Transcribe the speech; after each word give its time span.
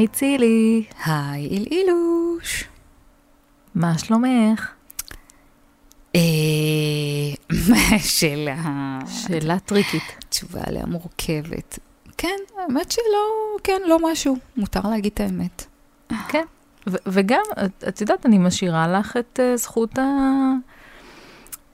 היי 0.00 0.08
צילי, 0.08 0.84
היי, 1.04 1.46
אילאילוש. 1.46 2.64
מה 3.74 3.98
שלומך? 3.98 4.70
אה, 6.16 6.20
שאלה... 7.98 8.98
שאלה 9.06 9.58
טריקית. 9.58 10.02
תשובה 10.28 10.60
עליה 10.66 10.86
מורכבת. 10.86 11.78
כן, 12.18 12.36
האמת 12.58 12.90
שלא, 12.90 13.56
כן, 13.64 13.80
לא 13.86 14.10
משהו. 14.10 14.36
מותר 14.56 14.80
להגיד 14.90 15.12
את 15.14 15.20
האמת. 15.20 15.66
כן. 16.28 16.44
וגם, 16.86 17.42
את, 17.88 18.00
יודעת, 18.00 18.26
אני 18.26 18.38
משאירה 18.38 18.88
לך 18.88 19.16
את 19.16 19.40
uh, 19.42 19.56
זכות 19.56 19.98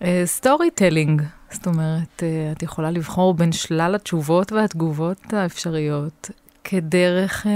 ה 0.01 0.71
storytelling. 0.71 1.23
זאת 1.51 1.67
אומרת, 1.67 2.23
את 2.53 2.63
יכולה 2.63 2.91
לבחור 2.91 3.35
בין 3.35 3.53
שלל 3.53 3.95
התשובות 3.95 4.53
והתגובות 4.53 5.33
האפשריות 5.33 6.31
כדרך 6.69 7.47
uh, 7.47 7.49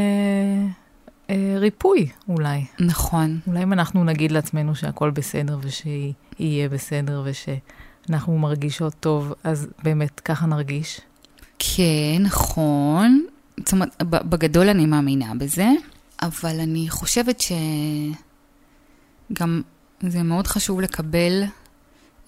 uh, 1.29 1.33
ריפוי, 1.59 2.09
אולי. 2.29 2.65
נכון. 2.81 3.41
אולי 3.47 3.63
אם 3.63 3.73
אנחנו 3.73 4.05
נגיד 4.05 4.33
לעצמנו 4.33 4.75
שהכל 4.75 5.11
בסדר 5.11 5.59
ושיהיה 5.63 6.69
בסדר 6.69 7.25
ושאנחנו 7.25 8.39
מרגישות 8.39 8.95
טוב, 9.01 9.35
אז 9.45 9.69
באמת 9.83 10.21
ככה 10.21 10.47
נרגיש. 10.47 11.01
כן, 11.59 12.19
נכון. 12.21 13.27
זאת 13.59 13.73
אומרת, 13.73 14.03
בגדול 14.03 14.69
אני 14.69 14.87
מאמינה 14.87 15.33
בזה, 15.39 15.69
אבל 16.23 16.61
אני 16.61 16.87
חושבת 16.89 17.43
שגם 19.31 19.63
זה 20.01 20.23
מאוד 20.23 20.47
חשוב 20.47 20.81
לקבל 20.81 21.43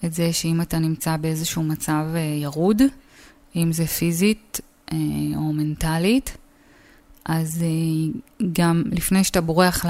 את 0.05 0.13
זה 0.13 0.33
שאם 0.33 0.61
אתה 0.61 0.79
נמצא 0.79 1.17
באיזשהו 1.17 1.63
מצב 1.63 2.05
אה, 2.15 2.19
ירוד, 2.19 2.81
אם 3.55 3.71
זה 3.71 3.87
פיזית 3.87 4.59
אה, 4.91 4.97
או 5.35 5.53
מנטלית, 5.53 6.37
אז 7.25 7.63
אה, 7.63 8.47
גם 8.53 8.83
לפני 8.91 9.23
שאתה 9.23 9.41
בורח 9.41 9.85
ל... 9.85 9.89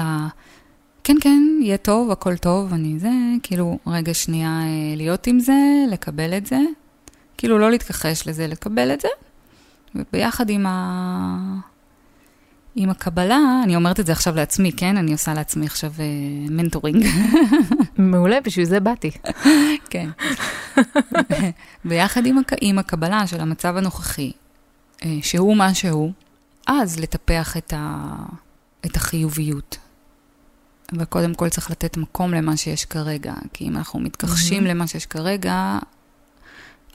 כן, 1.04 1.16
כן, 1.20 1.42
יהיה 1.60 1.76
טוב, 1.76 2.10
הכל 2.10 2.36
טוב, 2.36 2.72
אני 2.72 2.98
זה, 2.98 3.10
כאילו, 3.42 3.78
רגע 3.86 4.14
שנייה 4.14 4.60
אה, 4.62 4.96
להיות 4.96 5.26
עם 5.26 5.40
זה, 5.40 5.84
לקבל 5.90 6.36
את 6.36 6.46
זה, 6.46 6.58
כאילו 7.38 7.58
לא 7.58 7.70
להתכחש 7.70 8.28
לזה, 8.28 8.46
לקבל 8.46 8.92
את 8.92 9.00
זה, 9.00 9.08
וביחד 9.94 10.50
עם, 10.50 10.66
ה... 10.66 11.58
עם 12.74 12.90
הקבלה, 12.90 13.60
אני 13.64 13.76
אומרת 13.76 14.00
את 14.00 14.06
זה 14.06 14.12
עכשיו 14.12 14.34
לעצמי, 14.36 14.72
כן? 14.72 14.96
אני 14.96 15.12
עושה 15.12 15.34
לעצמי 15.34 15.66
עכשיו 15.66 15.92
אה, 15.98 16.04
מנטורינג. 16.50 17.06
מעולה, 17.98 18.40
בשביל 18.40 18.64
זה 18.64 18.80
באתי. 18.80 19.10
כן. 19.90 20.08
ביחד 21.84 22.26
עם, 22.26 22.38
הק... 22.38 22.52
עם 22.60 22.78
הקבלה 22.78 23.26
של 23.26 23.40
המצב 23.40 23.76
הנוכחי, 23.76 24.32
אה, 25.04 25.16
שהוא 25.22 25.56
מה 25.56 25.74
שהוא, 25.74 26.12
אז 26.66 27.00
לטפח 27.00 27.56
את, 27.56 27.72
ה... 27.76 28.14
את 28.86 28.96
החיוביות. 28.96 29.78
אבל 30.96 31.04
קודם 31.04 31.34
כל 31.34 31.48
צריך 31.48 31.70
לתת 31.70 31.96
מקום 31.96 32.34
למה 32.34 32.56
שיש 32.56 32.84
כרגע, 32.84 33.34
כי 33.52 33.68
אם 33.68 33.76
אנחנו 33.76 34.00
מתכחשים 34.00 34.62
Mhm. 34.64 34.68
למה 34.68 34.86
שיש 34.86 35.06
כרגע, 35.06 35.78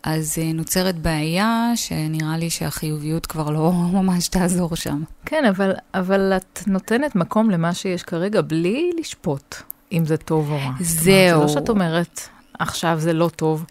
אז 0.04 0.36
אה, 0.42 0.54
נוצרת 0.54 0.96
בעיה 0.98 1.72
שנראה 1.76 2.38
לי 2.38 2.50
שהחיוביות 2.50 3.26
כבר 3.26 3.50
לא 3.50 3.72
ממש 4.02 4.28
תעזור 4.28 4.76
שם. 4.76 5.04
כן, 5.26 5.46
אבל, 5.46 5.72
אבל 5.94 6.34
את 6.38 6.60
נותנת 6.68 7.16
מקום 7.16 7.50
למה 7.50 7.74
שיש 7.74 8.04
כרגע 8.04 8.42
בלי 8.42 8.92
לשפוט 9.00 9.56
אם 9.92 10.06
זה 10.06 10.18
טוב 10.18 10.52
או 10.52 10.56
רע. 10.56 10.64
אומרת, 10.64 10.78
זה 10.80 11.04
זהו. 11.04 11.42
לא 11.42 11.48
שאת 11.48 11.70
אומרת, 11.70 12.22
עכשיו 12.60 12.96
זה 13.00 13.14
לא 13.14 13.30
טוב, 13.36 13.66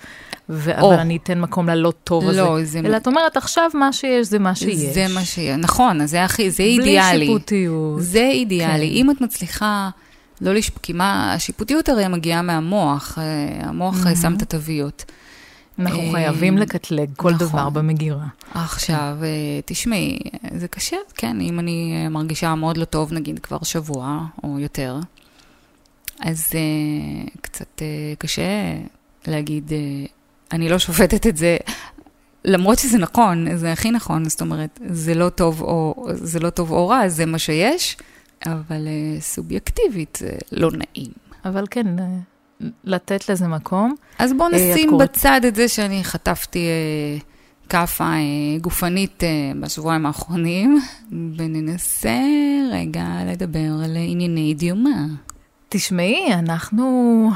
ו- 0.48 0.80
או. 0.80 0.90
אבל 0.92 1.00
אני 1.00 1.16
אתן 1.16 1.40
מקום 1.40 1.68
ללא 1.68 1.92
טוב 2.04 2.28
הזה. 2.28 2.42
לא, 2.42 2.58
זה- 2.64 2.78
אלא 2.78 2.96
את 2.96 3.06
אומרת, 3.06 3.36
עכשיו 3.36 3.70
מה 3.74 3.92
שיש 3.92 4.26
זה 4.26 4.38
מה 4.38 4.54
שיש. 4.54 4.76
זה 4.94 5.06
מה 5.14 5.24
שיהיה, 5.24 5.56
נכון, 5.56 6.06
זה 6.06 6.24
הכי, 6.24 6.50
זה 6.50 6.56
בלי 6.62 6.78
אידיאלי. 6.78 7.26
שיפוטיות. 7.26 8.02
זה 8.02 8.28
אידיאלי. 8.30 8.86
כן. 8.88 8.94
אם 8.96 9.10
את 9.10 9.20
מצליחה 9.20 9.90
לא 10.40 10.54
לשפוט, 10.54 10.82
כי 10.82 10.92
מה, 10.92 11.34
השיפוטיות 11.34 11.88
הרי 11.88 12.08
מגיעה 12.08 12.42
מהמוח, 12.42 13.18
אה, 13.18 13.24
המוח 13.68 14.06
Mhm. 14.06 14.16
שם 14.22 14.34
את 14.36 14.42
התוויות. 14.42 15.04
אנחנו 15.78 16.02
אה, 16.06 16.12
חייבים 16.12 16.58
לקטלג 16.58 17.10
כל 17.16 17.32
נכון. 17.32 17.46
דבר 17.48 17.68
במגירה. 17.70 18.24
עכשיו, 18.54 19.16
אה, 19.22 19.26
תשמעי, 19.64 20.18
זה 20.56 20.68
קשה, 20.68 20.96
כן, 21.14 21.40
אם 21.40 21.58
אני 21.58 22.06
מרגישה 22.10 22.54
מאוד 22.54 22.76
לא 22.76 22.84
טוב, 22.84 23.12
נגיד 23.12 23.38
כבר 23.38 23.58
שבוע 23.62 24.20
או 24.44 24.58
יותר, 24.58 24.96
אז 26.20 26.50
אה, 26.54 26.60
קצת 27.40 27.82
אה, 27.82 27.86
קשה 28.18 28.74
להגיד, 29.26 29.72
אה, 29.72 29.78
אני 30.52 30.68
לא 30.68 30.78
שופטת 30.78 31.26
את 31.26 31.36
זה, 31.36 31.56
למרות 32.44 32.78
שזה 32.78 32.98
נכון, 32.98 33.56
זה 33.56 33.72
הכי 33.72 33.90
נכון, 33.90 34.28
זאת 34.28 34.40
אומרת, 34.40 34.80
זה 34.86 35.14
לא 35.14 35.28
טוב 35.28 35.62
או, 35.62 36.06
זה 36.12 36.40
לא 36.40 36.50
טוב 36.50 36.70
או 36.72 36.88
רע, 36.88 37.08
זה 37.08 37.26
מה 37.26 37.38
שיש, 37.38 37.96
אבל 38.46 38.86
אה, 38.86 39.20
סובייקטיבית 39.20 40.18
זה 40.20 40.30
לא 40.52 40.70
נעים. 40.72 41.10
אבל 41.44 41.64
כן, 41.70 41.98
אה, 41.98 42.04
לתת 42.84 43.28
לזה 43.28 43.46
מקום. 43.48 43.94
אז 44.18 44.32
בואו 44.36 44.48
נשים 44.48 44.90
קוראת- 44.90 45.08
בצד 45.10 45.40
את 45.48 45.54
זה 45.54 45.68
שאני 45.68 46.04
חטפתי 46.04 46.58
אה, 46.66 47.18
כאפה 47.68 48.12
גופנית 48.60 49.22
בשבועיים 49.60 50.06
האחרונים, 50.06 50.80
וננסה 51.36 52.18
רגע 52.72 53.04
לדבר 53.26 53.58
על 53.84 53.96
ענייני 53.96 54.54
דיומה. 54.54 55.06
תשמעי, 55.68 56.34
אנחנו 56.34 57.28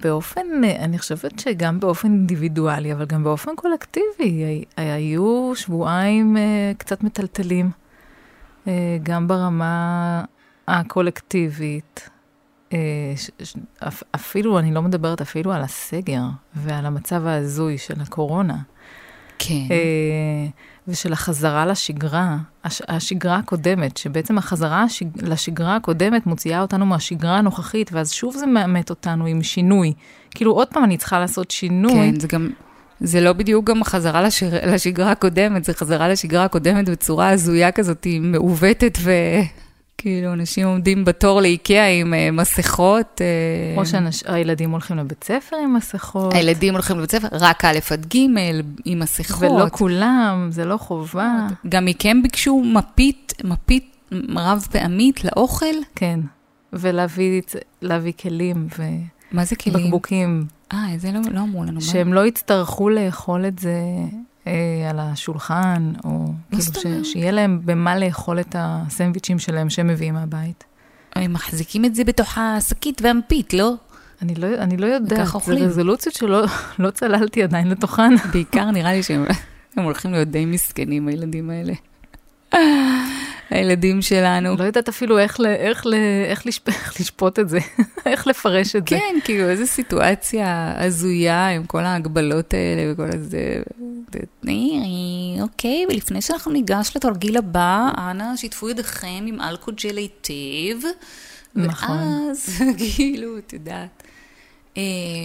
באופן, 0.00 0.46
אני 0.78 0.98
חושבת 0.98 1.38
שגם 1.38 1.80
באופן 1.80 2.08
אינדיבידואלי, 2.08 2.92
אבל 2.92 3.04
גם 3.06 3.24
באופן 3.24 3.50
קולקטיבי, 3.56 4.04
הי- 4.44 4.64
היו 4.76 5.52
שבועיים 5.54 6.36
אה, 6.36 6.42
קצת 6.78 7.02
מטלטלים, 7.02 7.70
אה, 8.68 8.72
גם 9.02 9.28
ברמה 9.28 10.24
הקולקטיבית. 10.68 12.08
אה, 12.72 12.78
אפילו, 14.14 14.58
אני 14.58 14.74
לא 14.74 14.82
מדברת 14.82 15.20
אפילו 15.20 15.52
על 15.52 15.62
הסגר 15.62 16.22
ועל 16.54 16.86
המצב 16.86 17.26
ההזוי 17.26 17.78
של 17.78 18.00
הקורונה. 18.00 18.56
כן. 19.38 19.54
ושל 20.88 21.12
החזרה 21.12 21.66
לשגרה, 21.66 22.36
הש, 22.64 22.82
השגרה 22.88 23.36
הקודמת, 23.36 23.96
שבעצם 23.96 24.38
החזרה 24.38 24.82
השג, 24.82 25.06
לשגרה 25.22 25.76
הקודמת 25.76 26.26
מוציאה 26.26 26.60
אותנו 26.60 26.86
מהשגרה 26.86 27.38
הנוכחית, 27.38 27.90
ואז 27.92 28.12
שוב 28.12 28.36
זה 28.36 28.46
מאמת 28.46 28.90
אותנו 28.90 29.26
עם 29.26 29.42
שינוי. 29.42 29.92
כאילו, 30.30 30.52
עוד 30.52 30.68
פעם 30.68 30.84
אני 30.84 30.96
צריכה 30.96 31.20
לעשות 31.20 31.50
שינוי. 31.50 32.12
כן, 32.12 32.20
זה 32.20 32.28
גם, 32.28 32.50
זה 33.00 33.20
לא 33.20 33.32
בדיוק 33.32 33.66
גם 33.70 33.84
חזרה 33.84 34.22
לשיר, 34.22 34.66
לשגרה 34.66 35.10
הקודמת, 35.10 35.64
זה 35.64 35.74
חזרה 35.74 36.08
לשגרה 36.08 36.44
הקודמת 36.44 36.88
בצורה 36.88 37.30
הזויה 37.30 37.72
כזאת, 37.72 38.04
היא 38.04 38.20
מעוותת, 38.20 38.98
וכאילו 39.98 40.32
אנשים 40.32 40.66
עומדים 40.66 41.04
בתור 41.04 41.40
לאיקאה 41.40 41.88
עם 41.88 42.14
uh, 42.14 42.32
מסכות. 42.32 43.20
או 43.76 43.82
Uh, 43.82 44.12
שהילדים 44.12 44.70
הולכים 44.70 44.96
לבית 44.96 45.24
ספר 45.24 45.56
עם 45.64 45.74
מסכות. 45.74 46.34
הילדים 46.34 46.74
הולכים 46.74 46.98
לבית 46.98 47.10
ספר, 47.10 47.28
רק 47.32 47.64
א' 47.64 47.78
עד 47.90 48.06
ג' 48.06 48.16
עם 48.84 48.98
מסכות. 48.98 49.50
ולא 49.50 49.68
כולם, 49.68 50.48
זה 50.50 50.64
לא 50.64 50.76
חובה. 50.76 51.46
גם 51.68 51.84
מכם 51.84 52.22
ביקשו 52.22 52.62
מפית, 52.64 53.32
מפית 53.44 53.96
רב 54.36 54.66
פעמית 54.72 55.24
לאוכל? 55.24 55.66
כן. 55.94 56.20
ולהביא 56.72 57.42
להביא 57.82 58.12
כלים 58.20 58.68
מה 59.32 59.44
זה 59.44 59.56
כלים? 59.56 59.76
ובקבוקים, 59.76 60.46
אה, 60.72 60.78
זה 60.96 61.12
לא, 61.12 61.20
לא 61.30 61.40
אמרו 61.40 61.64
לנו. 61.64 61.72
מה? 61.72 61.80
שהם 61.80 62.12
לא 62.12 62.26
יצטרכו 62.26 62.88
לאכול 62.88 63.46
את 63.46 63.58
זה 63.58 63.74
על 64.90 64.98
השולחן, 64.98 65.92
או 66.04 66.32
כאילו 66.50 66.62
ש? 67.02 67.12
שיהיה 67.12 67.30
להם 67.30 67.60
במה 67.64 67.98
לאכול 67.98 68.40
את 68.40 68.56
הסנדוויצ'ים 68.58 69.38
שלהם 69.38 69.70
שהם 69.70 69.86
מביאים 69.86 70.14
מהבית. 70.14 70.64
הם 71.14 71.32
מחזיקים 71.32 71.84
את 71.84 71.94
זה 71.94 72.04
בתוך 72.04 72.38
השקית 72.38 73.00
והמפית, 73.04 73.54
לא? 73.54 73.74
אני 74.22 74.34
לא, 74.34 74.46
אני 74.58 74.76
לא 74.76 74.86
יודעת, 74.86 75.28
זה 75.28 75.34
אוכלים. 75.34 75.64
רזולוציות 75.64 76.14
שלא 76.14 76.44
לא 76.78 76.90
צללתי 76.90 77.42
עדיין 77.42 77.68
לתוכן. 77.68 78.14
בעיקר 78.32 78.70
נראה 78.70 78.92
לי 78.92 79.02
שהם 79.02 79.24
הם 79.76 79.84
הולכים 79.84 80.12
להיות 80.12 80.28
די 80.28 80.44
מסכנים, 80.44 81.08
הילדים 81.08 81.50
האלה. 81.50 81.72
הילדים 83.50 84.02
שלנו. 84.02 84.56
לא 84.56 84.64
יודעת 84.64 84.88
אפילו 84.88 85.18
איך, 85.18 85.40
ל, 85.40 85.46
איך, 85.46 85.86
ל, 85.86 85.94
איך, 86.26 86.46
לשפ, 86.46 86.68
איך 86.68 87.00
לשפוט 87.00 87.38
את 87.38 87.48
זה, 87.48 87.58
איך 88.06 88.26
לפרש 88.26 88.76
את 88.76 88.88
זה. 88.88 88.96
כן, 88.96 89.18
כאילו, 89.24 89.48
איזו 89.48 89.66
סיטואציה 89.66 90.74
הזויה 90.76 91.48
עם 91.48 91.66
כל 91.66 91.84
ההגבלות 91.84 92.54
האלה 92.54 92.92
וכל 92.92 93.08
הזה. 93.14 93.62
אוקיי, 95.42 95.86
ולפני 95.90 96.22
שאנחנו 96.22 96.52
ניגש 96.52 96.96
לתרגיל 96.96 97.36
הבא, 97.36 97.88
אנא 97.98 98.36
שיתפו 98.36 98.68
ידיכם 98.68 99.24
עם 99.26 99.40
אלכוג'ל 99.40 99.96
היטב. 99.96 100.88
נכון. 101.54 101.98
ואז, 101.98 102.62
כאילו, 102.96 103.38
את 103.38 103.52
יודעת. 103.52 104.02
אה, 104.76 104.82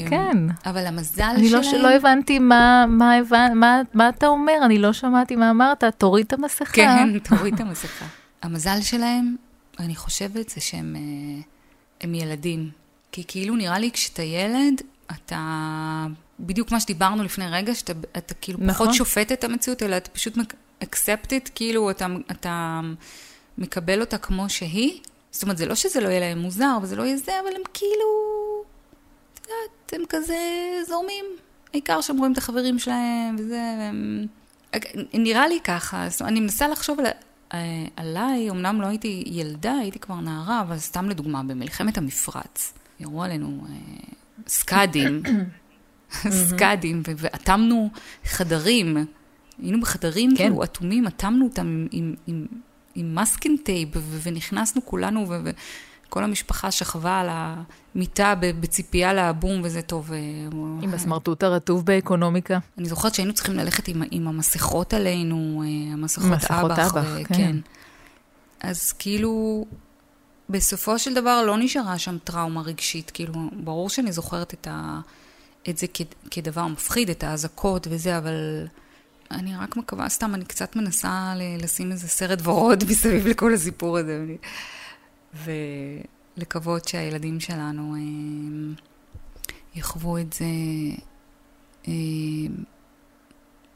כן. 0.09 0.37
אבל 0.65 0.85
המזל 0.85 1.23
אני 1.23 1.49
לא, 1.49 1.63
שלהם... 1.63 1.81
לא 1.81 1.89
הבנתי 1.89 2.39
מה, 2.39 2.85
מה, 2.87 3.15
הבנ, 3.15 3.51
מה, 3.55 3.81
מה 3.93 4.09
אתה 4.09 4.27
אומר, 4.27 4.53
אני 4.65 4.77
לא 4.77 4.93
שמעתי 4.93 5.35
מה 5.35 5.49
אמרת, 5.49 5.83
תוריד 5.97 6.25
את 6.25 6.33
המסכה. 6.33 6.73
כן, 6.73 7.19
תוריד 7.29 7.53
את 7.53 7.59
המסכה. 7.59 8.05
המזל 8.41 8.81
שלהם, 8.81 9.35
אני 9.79 9.95
חושבת, 9.95 10.49
זה 10.49 10.61
שהם 10.61 10.95
אה, 10.95 11.41
הם 12.01 12.15
ילדים. 12.15 12.69
כי 13.11 13.23
כאילו 13.27 13.55
נראה 13.55 13.79
לי 13.79 13.91
כשאתה 13.91 14.23
ילד, 14.23 14.81
אתה... 15.11 16.05
בדיוק 16.39 16.71
מה 16.71 16.79
שדיברנו 16.79 17.23
לפני 17.23 17.45
רגע, 17.47 17.75
שאתה 17.75 17.93
אתה 18.17 18.33
כאילו 18.33 18.59
נכון. 18.61 18.73
פחות 18.73 18.93
שופט 18.93 19.31
את 19.31 19.43
המציאות, 19.43 19.83
אלא 19.83 19.97
אתה 19.97 20.09
פשוט 20.09 20.37
accept 20.83 21.27
it, 21.27 21.49
כאילו 21.55 21.91
אתה, 21.91 22.07
אתה 22.31 22.81
מקבל 23.57 24.01
אותה 24.01 24.17
כמו 24.17 24.49
שהיא. 24.49 24.99
זאת 25.31 25.43
אומרת, 25.43 25.57
זה 25.57 25.65
לא 25.65 25.75
שזה 25.75 26.01
לא 26.01 26.07
יהיה 26.07 26.19
להם 26.19 26.39
מוזר, 26.39 26.77
וזה 26.81 26.95
לא 26.95 27.03
יהיה 27.03 27.17
זה, 27.17 27.31
אבל 27.43 27.55
הם 27.55 27.61
כאילו... 27.73 28.05
את 29.43 29.47
יודעת, 29.47 29.93
הם 29.93 30.05
כזה 30.09 30.37
זורמים. 30.87 31.25
העיקר 31.73 32.01
שהם 32.01 32.17
רואים 32.17 32.31
את 32.33 32.37
החברים 32.37 32.79
שלהם, 32.79 33.35
וזה, 33.39 33.75
והם... 33.79 34.27
נראה 35.13 35.47
לי 35.47 35.59
ככה, 35.63 35.97
אומרת, 35.97 36.21
אני 36.21 36.39
מנסה 36.39 36.67
לחשוב 36.67 36.99
על, 36.99 37.05
אה, 37.53 37.85
עליי, 37.95 38.49
אמנם 38.49 38.81
לא 38.81 38.87
הייתי 38.87 39.23
ילדה, 39.25 39.73
הייתי 39.73 39.99
כבר 39.99 40.15
נערה, 40.15 40.61
אבל 40.61 40.77
סתם 40.77 41.09
לדוגמה, 41.09 41.43
במלחמת 41.43 41.97
המפרץ, 41.97 42.73
ירו 42.99 43.23
עלינו 43.23 43.65
אה, 43.69 43.75
סקאדים, 44.47 45.23
סקאדים, 46.47 47.01
ו- 47.07 47.11
ואטמנו 47.17 47.89
חדרים, 48.25 48.97
היינו 49.61 49.81
בחדרים 49.81 50.29
כן. 50.29 50.35
כאילו 50.37 50.63
אטומים, 50.63 51.07
אטמנו 51.07 51.45
אותם 51.45 51.61
עם, 51.61 51.87
עם, 51.91 52.15
עם, 52.27 52.45
עם 52.95 53.15
מסקין 53.15 53.57
טייפ, 53.63 53.89
ו- 53.95 54.19
ונכנסנו 54.23 54.85
כולנו, 54.85 55.29
ו- 55.29 55.49
וכל 56.13 56.23
המשפחה 56.23 56.71
שכבה 56.71 57.19
על 57.19 57.29
המיטה 57.31 58.33
בציפייה 58.39 59.13
להבום, 59.13 59.61
וזה 59.63 59.81
טוב. 59.81 60.13
אה, 60.13 60.19
עם 60.81 60.93
הסמרטוט 60.93 61.43
הרטוב 61.43 61.85
באקונומיקה. 61.85 62.59
אני 62.77 62.89
זוכרת 62.89 63.15
שהיינו 63.15 63.33
צריכים 63.33 63.55
ללכת 63.55 63.87
עם, 63.87 64.03
עם 64.11 64.27
המסכות 64.27 64.93
עלינו, 64.93 65.63
אה, 65.65 65.93
המסכות 65.93 66.31
מסכות 66.31 66.71
אב"ח. 66.71 66.97
אב"ח, 66.97 67.05
ו- 67.15 67.33
כן. 67.33 67.55
אז 68.59 68.93
כאילו, 68.93 69.65
בסופו 70.49 70.99
של 70.99 71.13
דבר 71.13 71.43
לא 71.45 71.57
נשארה 71.57 71.97
שם 71.97 72.17
טראומה 72.23 72.61
רגשית. 72.61 73.11
כאילו, 73.11 73.33
ברור 73.63 73.89
שאני 73.89 74.11
זוכרת 74.11 74.53
את, 74.53 74.67
ה, 74.71 74.99
את 75.69 75.77
זה 75.77 75.87
כ, 75.93 76.01
כדבר 76.31 76.67
מפחיד, 76.67 77.09
את 77.09 77.23
האזעקות 77.23 77.87
וזה, 77.89 78.17
אבל 78.17 78.67
אני 79.31 79.55
רק 79.57 79.77
מקווה, 79.77 80.09
סתם, 80.09 80.35
אני 80.35 80.45
קצת 80.45 80.75
מנסה 80.75 81.33
לשים 81.59 81.91
איזה 81.91 82.07
סרט 82.07 82.39
ורוד 82.43 82.83
מסביב 82.89 83.27
לכל 83.27 83.53
הסיפור 83.53 83.97
הזה. 83.97 84.25
ולקוות 85.33 86.87
שהילדים 86.87 87.39
שלנו 87.39 87.95
אה, 87.95 88.01
יחוו 89.75 90.17
את 90.17 90.33
זה 90.33 90.45
אה, 91.87 91.93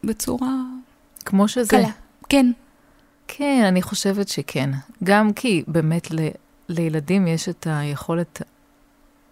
בצורה 0.04 0.54
כמו 1.26 1.48
שזה. 1.48 1.70
קלה. 1.70 1.90
כן. 2.30 2.52
כן, 3.28 3.64
אני 3.68 3.82
חושבת 3.82 4.28
שכן. 4.28 4.70
גם 5.04 5.34
כי 5.34 5.64
באמת 5.68 6.12
ל, 6.12 6.28
לילדים 6.70 7.28
יש 7.28 7.50
את 7.50 7.68
היכולת 7.70 8.42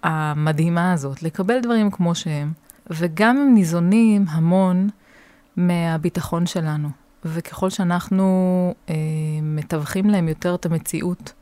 המדהימה 0.04 0.94
הזאת 0.94 1.24
לקבל 1.24 1.60
דברים 1.60 1.92
כמו 1.92 2.16
שהם, 2.16 2.54
וגם 2.90 3.38
הם 3.38 3.54
ניזונים 3.54 4.26
המון 4.30 4.90
מהביטחון 5.58 6.46
שלנו. 6.46 6.90
וככל 7.26 7.70
שאנחנו 7.70 8.74
אה, 8.90 8.96
מתווכים 9.42 10.10
להם 10.10 10.28
יותר 10.28 10.56
את 10.56 10.66
המציאות, 10.66 11.34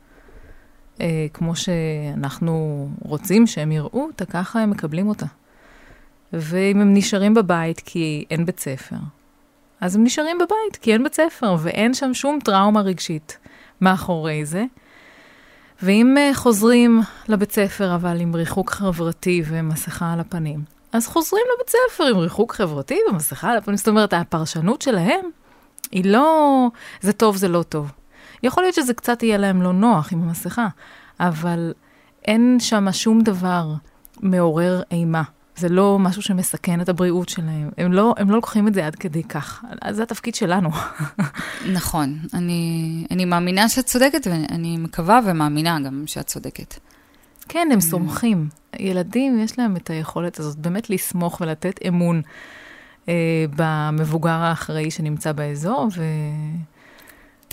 אה, 1.00 1.26
כמו 1.32 1.52
שאנחנו 1.56 2.88
רוצים 3.02 3.46
שהם 3.46 3.72
יראו 3.72 4.06
אותה, 4.06 4.24
ככה 4.24 4.60
הם 4.60 4.70
מקבלים 4.70 5.08
אותה. 5.08 5.26
ואם 6.32 6.80
הם 6.80 6.94
נשארים 6.94 7.34
בבית 7.34 7.80
כי 7.84 8.24
אין 8.30 8.46
בית 8.46 8.60
ספר, 8.60 8.96
אז 9.80 9.96
הם 9.96 10.04
נשארים 10.04 10.38
בבית, 10.38 10.76
כי 10.80 10.92
אין 10.92 11.02
בית 11.02 11.14
ספר, 11.14 11.56
ואין 11.60 11.94
שם 11.94 12.14
שום 12.14 12.38
טראומה 12.44 12.80
רגשית 12.80 13.38
מאחורי 13.80 14.44
זה. 14.44 14.64
ואם 15.82 16.16
uh, 16.16 16.34
חוזרים 16.34 17.00
לבית 17.28 17.52
ספר, 17.52 17.94
אבל 17.94 18.20
עם 18.20 18.34
ריחוק 18.34 18.70
חברתי 18.70 19.42
ומסכה 19.46 20.12
על 20.12 20.20
הפנים, 20.20 20.60
אז 20.92 21.06
חוזרים 21.06 21.42
לבית 21.54 21.70
ספר 21.70 22.04
עם 22.04 22.18
ריחוק 22.18 22.54
חברתי 22.54 22.98
ומסכה 23.10 23.50
על 23.50 23.56
הפנים. 23.56 23.76
זאת 23.76 23.88
אומרת, 23.88 24.14
הפרשנות 24.14 24.82
שלהם 24.82 25.20
היא 25.92 26.04
לא, 26.04 26.68
זה 27.00 27.12
טוב, 27.12 27.36
זה 27.36 27.48
לא 27.48 27.62
טוב. 27.62 27.92
יכול 28.44 28.62
להיות 28.62 28.74
שזה 28.74 28.94
קצת 28.94 29.22
יהיה 29.22 29.36
להם 29.36 29.62
לא 29.62 29.72
נוח 29.72 30.12
עם 30.12 30.22
המסכה, 30.22 30.66
אבל 31.20 31.72
אין 32.24 32.56
שם 32.60 32.92
שום 32.92 33.20
דבר 33.20 33.74
מעורר 34.20 34.82
אימה. 34.90 35.22
זה 35.56 35.68
לא 35.68 35.98
משהו 35.98 36.22
שמסכן 36.22 36.80
את 36.80 36.88
הבריאות 36.88 37.28
שלהם. 37.28 37.70
הם 37.78 37.92
לא, 37.92 38.14
הם 38.16 38.30
לא 38.30 38.36
לוקחים 38.36 38.68
את 38.68 38.74
זה 38.74 38.86
עד 38.86 38.96
כדי 38.96 39.22
כך. 39.22 39.64
אז 39.82 39.96
זה 39.96 40.02
התפקיד 40.02 40.34
שלנו. 40.34 40.70
נכון, 41.76 42.18
אני, 42.34 43.06
אני 43.10 43.24
מאמינה 43.24 43.68
שאת 43.68 43.86
צודקת, 43.86 44.26
ואני 44.26 44.76
מקווה 44.76 45.20
ומאמינה 45.24 45.80
גם 45.80 46.02
שאת 46.06 46.26
צודקת. 46.26 46.74
כן, 47.48 47.68
הם 47.72 47.80
סומכים. 47.80 48.48
ילדים, 48.78 49.40
יש 49.40 49.58
להם 49.58 49.76
את 49.76 49.90
היכולת 49.90 50.38
הזאת 50.38 50.56
באמת 50.56 50.90
לסמוך 50.90 51.40
ולתת 51.40 51.80
אמון 51.88 52.22
אה, 53.08 53.44
במבוגר 53.56 54.30
האחראי 54.30 54.90
שנמצא 54.90 55.32
באזור, 55.32 55.88
ו... 55.96 56.02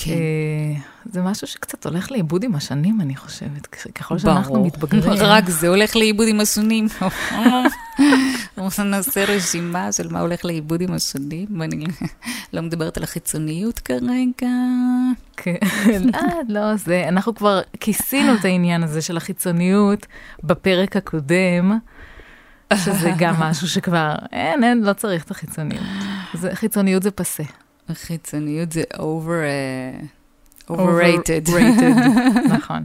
כן. 0.06 0.12
אה, 0.12 0.82
זה 1.06 1.22
משהו 1.22 1.48
שקצת 1.48 1.86
הולך 1.86 2.12
לאיבוד 2.12 2.44
עם 2.44 2.56
השנים, 2.56 3.02
אני 3.02 3.16
חושבת. 3.16 3.68
ככל 3.96 4.18
שאנחנו. 4.18 4.66
מתבגרים. 4.66 5.04
רק 5.22 5.50
זה 5.50 5.68
הולך 5.68 5.96
לאיבוד 5.96 6.28
עם 6.28 6.40
השונים. 6.40 6.88
נעשה 8.86 9.26
רשימה 9.26 9.92
של 9.92 10.08
מה 10.14 10.20
הולך 10.20 10.46
לאיבוד 10.46 10.82
עם 10.82 10.94
השונים, 10.94 11.48
ואני 11.60 11.86
לא 12.54 12.62
מדברת 12.62 12.98
על 12.98 13.04
החיצוניות 13.04 13.80
כרגע. 13.80 14.48
כן, 15.38 15.56
אה, 16.16 16.22
לא, 16.48 16.76
זה, 16.76 17.06
אנחנו 17.08 17.36
כבר 17.36 17.62
כיסינו 17.80 18.36
את 18.36 18.46
העניין 18.46 18.84
הזה 18.84 19.02
של 19.02 19.18
החיצוניות 19.18 20.06
בפרק 20.44 20.96
הקודם, 20.96 21.80
שזה 22.76 23.12
גם 23.18 23.36
משהו 23.40 23.68
שכבר, 23.68 24.16
אין, 24.32 24.64
אין, 24.64 24.84
לא 24.84 24.94
צריך 24.94 25.24
את 25.24 25.32
החיצוניות. 25.32 25.84
זה, 26.34 26.56
חיצוניות 26.56 27.04
זה 27.04 27.12
פסה. 27.12 27.44
חיצוניות 27.94 28.72
זה 28.72 28.84
over... 28.94 29.30
אה, 29.30 30.00
overrated. 30.76 31.48
overrated, 31.48 32.50
נכון. 32.58 32.84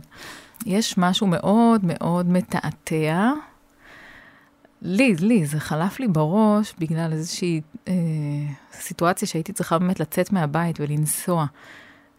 יש 0.66 0.98
משהו 0.98 1.26
מאוד 1.26 1.80
מאוד 1.84 2.28
מתעתע. 2.28 3.32
לי, 4.82 5.14
לי, 5.20 5.46
זה 5.46 5.60
חלף 5.60 6.00
לי 6.00 6.08
בראש 6.08 6.74
בגלל 6.78 7.12
איזושהי 7.12 7.60
אה, 7.88 7.94
סיטואציה 8.72 9.28
שהייתי 9.28 9.52
צריכה 9.52 9.78
באמת 9.78 10.00
לצאת 10.00 10.32
מהבית 10.32 10.80
ולנסוע 10.80 11.46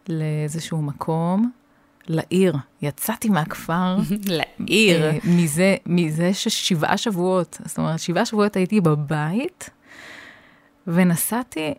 לאיזשהו 0.08 0.82
מקום, 0.82 1.50
לעיר. 2.08 2.56
יצאתי 2.82 3.28
מהכפר. 3.28 3.96
לעיר. 4.36 5.04
אה, 5.04 5.18
מזה, 5.24 5.76
מזה 5.86 6.34
ששבעה 6.34 6.96
שבועות, 6.96 7.60
זאת 7.64 7.78
אומרת, 7.78 8.00
שבעה 8.00 8.24
שבועות 8.24 8.56
הייתי 8.56 8.80
בבית, 8.80 9.70
ונסעתי 10.88 11.74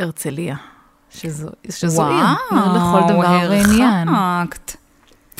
להרצליה, 0.00 0.56
שזו, 1.10 1.48
שזו 1.70 2.06
עיר, 2.06 2.26
עיר 2.50 2.72
לכל 2.72 3.00
דבר 3.08 3.48
ועניין. 3.50 4.08
הרחקת. 4.08 4.76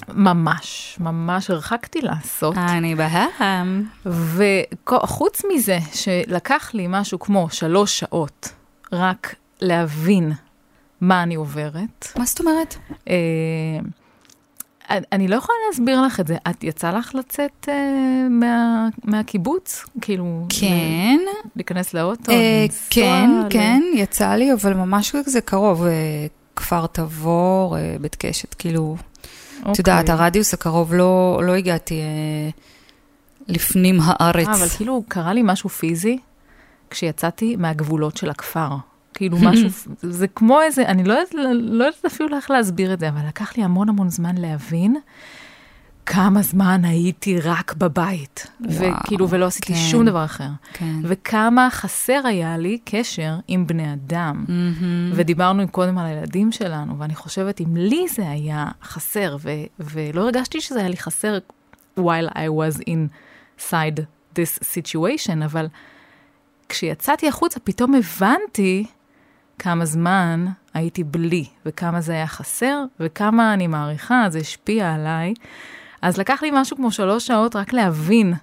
ממש, 0.09 0.97
ממש 1.01 1.51
הרחקתי 1.51 2.01
לעשות. 2.01 2.57
אני 2.59 2.95
בהם. 2.95 3.85
וחוץ 4.07 5.43
מזה, 5.55 5.79
שלקח 5.93 6.71
לי 6.75 6.87
משהו 6.89 7.19
כמו 7.19 7.49
שלוש 7.51 7.99
שעות 7.99 8.55
רק 8.93 9.35
להבין 9.61 10.33
מה 11.01 11.23
אני 11.23 11.35
עוברת, 11.35 12.13
מה 12.19 12.25
זאת 12.25 12.41
אומרת? 12.41 12.77
אה, 13.09 13.15
אני 14.91 15.29
לא 15.29 15.37
יכולה 15.37 15.59
להסביר 15.71 16.03
לך 16.03 16.21
את 16.21 16.27
זה. 16.27 16.37
את 16.51 16.65
יצא 16.65 16.91
לך 16.91 17.15
לצאת 17.15 17.69
אה, 17.69 17.75
מה, 18.31 18.89
מהקיבוץ? 19.05 19.85
כאילו... 20.01 20.47
כן. 20.61 21.19
ל- 21.25 21.49
להיכנס 21.57 21.95
לאוטו? 21.95 22.33
אה, 22.33 22.67
כן, 22.91 23.31
ל- 23.31 23.47
כן, 23.51 23.83
יצא 23.95 24.35
לי, 24.35 24.53
אבל 24.53 24.75
ממש 24.75 25.17
כזה 25.25 25.41
קרוב. 25.41 25.85
אה, 25.85 25.91
כפר 26.57 26.87
תבור, 26.87 27.79
אה, 27.79 27.97
בית 28.01 28.17
קשת, 28.19 28.55
כאילו, 28.55 28.97
את 28.99 29.67
אוקיי. 29.67 29.75
יודעת, 29.79 30.09
הרדיוס 30.09 30.55
הקרוב 30.55 30.95
לא 30.95 31.41
לא 31.45 31.55
הגעתי 31.55 32.01
אה, 32.01 32.51
לפנים 33.49 33.99
הארץ. 34.03 34.49
אה, 34.49 34.55
אבל 34.55 34.69
כאילו 34.69 35.05
קרה 35.09 35.33
לי 35.35 35.41
משהו 35.45 35.69
פיזי 35.71 36.19
כשיצאתי 36.91 37.57
מהגבולות 37.57 38.17
של 38.17 38.31
הכפר. 38.31 38.69
כאילו 39.15 39.39
משהו, 39.41 39.69
זה 40.21 40.29
כמו 40.29 40.63
איזה, 40.63 40.87
אני 40.87 41.05
לא 41.05 41.13
יודעת, 41.13 41.35
לא 41.53 41.85
יודעת 41.85 42.05
אפילו 42.05 42.37
איך 42.37 42.51
להסביר 42.51 42.95
את 42.95 43.01
זה, 43.01 43.09
אבל 43.09 43.27
לקח 43.29 43.57
לי 43.57 43.65
המון 43.65 43.89
המון 43.89 44.09
זמן 44.09 44.39
להבין 44.39 44.97
כמה 46.07 46.43
זמן 46.43 46.85
הייתי 46.85 47.41
רק 47.41 47.75
בבית. 47.75 48.47
וואו, 48.61 48.93
וכאילו, 49.01 49.29
ולא 49.29 49.47
עשיתי 49.47 49.75
כן. 49.75 49.79
שום 49.91 50.07
דבר 50.07 50.25
אחר. 50.25 50.49
כן. 50.73 50.95
וכמה 51.03 51.69
חסר 51.71 52.21
היה 52.25 52.59
לי 52.59 52.79
קשר 52.85 53.35
עם 53.49 53.67
בני 53.67 53.93
אדם. 53.93 54.45
ודיברנו 55.13 55.69
קודם 55.69 55.99
על 55.99 56.07
הילדים 56.07 56.53
שלנו, 56.53 56.99
ואני 56.99 57.15
חושבת, 57.15 57.61
אם 57.61 57.77
לי 57.77 58.07
זה 58.09 58.29
היה 58.29 58.67
חסר, 58.83 59.37
ו- 59.41 59.51
ולא 59.81 60.23
הרגשתי 60.23 60.61
שזה 60.61 60.79
היה 60.79 60.89
לי 60.89 60.97
חסר 60.97 61.39
while 62.01 62.31
I 62.31 62.49
was 62.49 62.81
inside 62.89 64.01
this 64.39 64.59
situation, 64.63 65.45
אבל 65.45 65.67
כשיצאתי 66.69 67.29
החוצה, 67.29 67.61
פתאום 67.61 67.95
הבנתי 67.95 68.85
כמה 69.59 69.85
זמן 69.85 70.47
הייתי 70.75 71.05
בלי, 71.05 71.45
וכמה 71.67 72.01
זה 72.01 72.13
היה 72.13 72.27
חסר, 72.27 72.85
וכמה 73.01 73.55
אני 73.55 73.67
מעריכה, 73.67 74.27
זה 74.29 74.39
השפיע 74.39 74.95
עליי. 74.95 75.35
אז 76.03 76.19
לקח 76.19 76.43
לי 76.43 76.51
משהו 76.53 76.77
כמו 76.77 76.91
שלוש 76.91 77.27
שעות 77.27 77.57
רק 77.57 77.73
להבין 77.73 78.35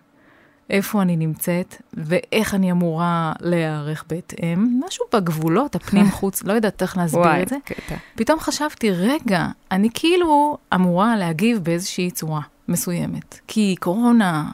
איפה 0.70 1.02
אני 1.02 1.16
נמצאת, 1.16 1.76
ואיך 1.94 2.56
אני 2.56 2.72
אמורה 2.72 3.34
להיערך 3.40 4.04
בהתאם. 4.10 4.80
משהו 4.88 5.06
בגבולות, 5.14 5.76
הפנים-חוץ, 5.76 6.44
לא 6.48 6.54
יודעת 6.54 6.82
איך 6.82 6.98
להסביר 6.98 7.22
וואי, 7.22 7.44
את 7.44 7.48
זה. 7.48 7.58
קטע. 7.66 7.96
פתאום 8.16 8.40
חשבתי, 8.40 8.92
רגע, 8.92 9.48
אני 9.72 9.90
כאילו 9.94 10.58
אמורה 10.76 11.18
להגיב 11.18 11.60
באיזושהי 11.64 12.12
צורה 12.12 12.42
מסוימת. 12.68 13.40
כי 13.48 13.76
קורונה, 13.80 14.52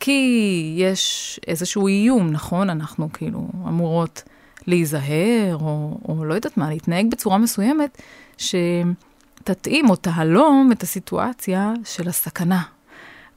כי 0.00 0.74
יש 0.78 1.40
איזשהו 1.46 1.86
איום, 1.86 2.30
נכון? 2.30 2.70
אנחנו 2.70 3.08
כאילו 3.12 3.48
אמורות 3.68 4.22
להיזהר, 4.66 5.58
או, 5.60 5.98
או 6.08 6.24
לא 6.24 6.34
יודעת 6.34 6.56
מה, 6.56 6.68
להתנהג 6.68 7.10
בצורה 7.10 7.38
מסוימת, 7.38 8.02
שתתאים 8.38 9.90
או 9.90 9.96
תהלום 9.96 10.72
את 10.72 10.82
הסיטואציה 10.82 11.72
של 11.84 12.08
הסכנה. 12.08 12.62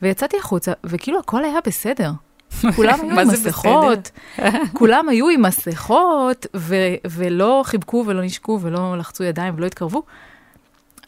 ויצאתי 0.02 0.38
החוצה, 0.38 0.72
וכאילו 0.84 1.20
הכל 1.20 1.44
היה 1.44 1.60
בסדר. 1.66 2.12
כולם 2.76 3.00
היו 3.02 3.20
עם 3.20 3.28
מסכות, 3.28 4.12
כולם 4.78 5.10
היו 5.10 5.30
עם 5.30 5.42
מסכות, 5.42 6.46
ו- 6.56 6.96
ולא 7.06 7.62
חיבקו 7.66 8.04
ולא 8.08 8.22
נשקו 8.22 8.60
ולא 8.62 8.98
לחצו 8.98 9.24
ידיים 9.24 9.54
ולא 9.58 9.66
התקרבו, 9.66 10.04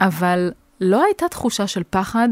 אבל 0.01 0.51
לא 0.81 1.03
הייתה 1.03 1.27
תחושה 1.27 1.67
של 1.67 1.83
פחד 1.89 2.29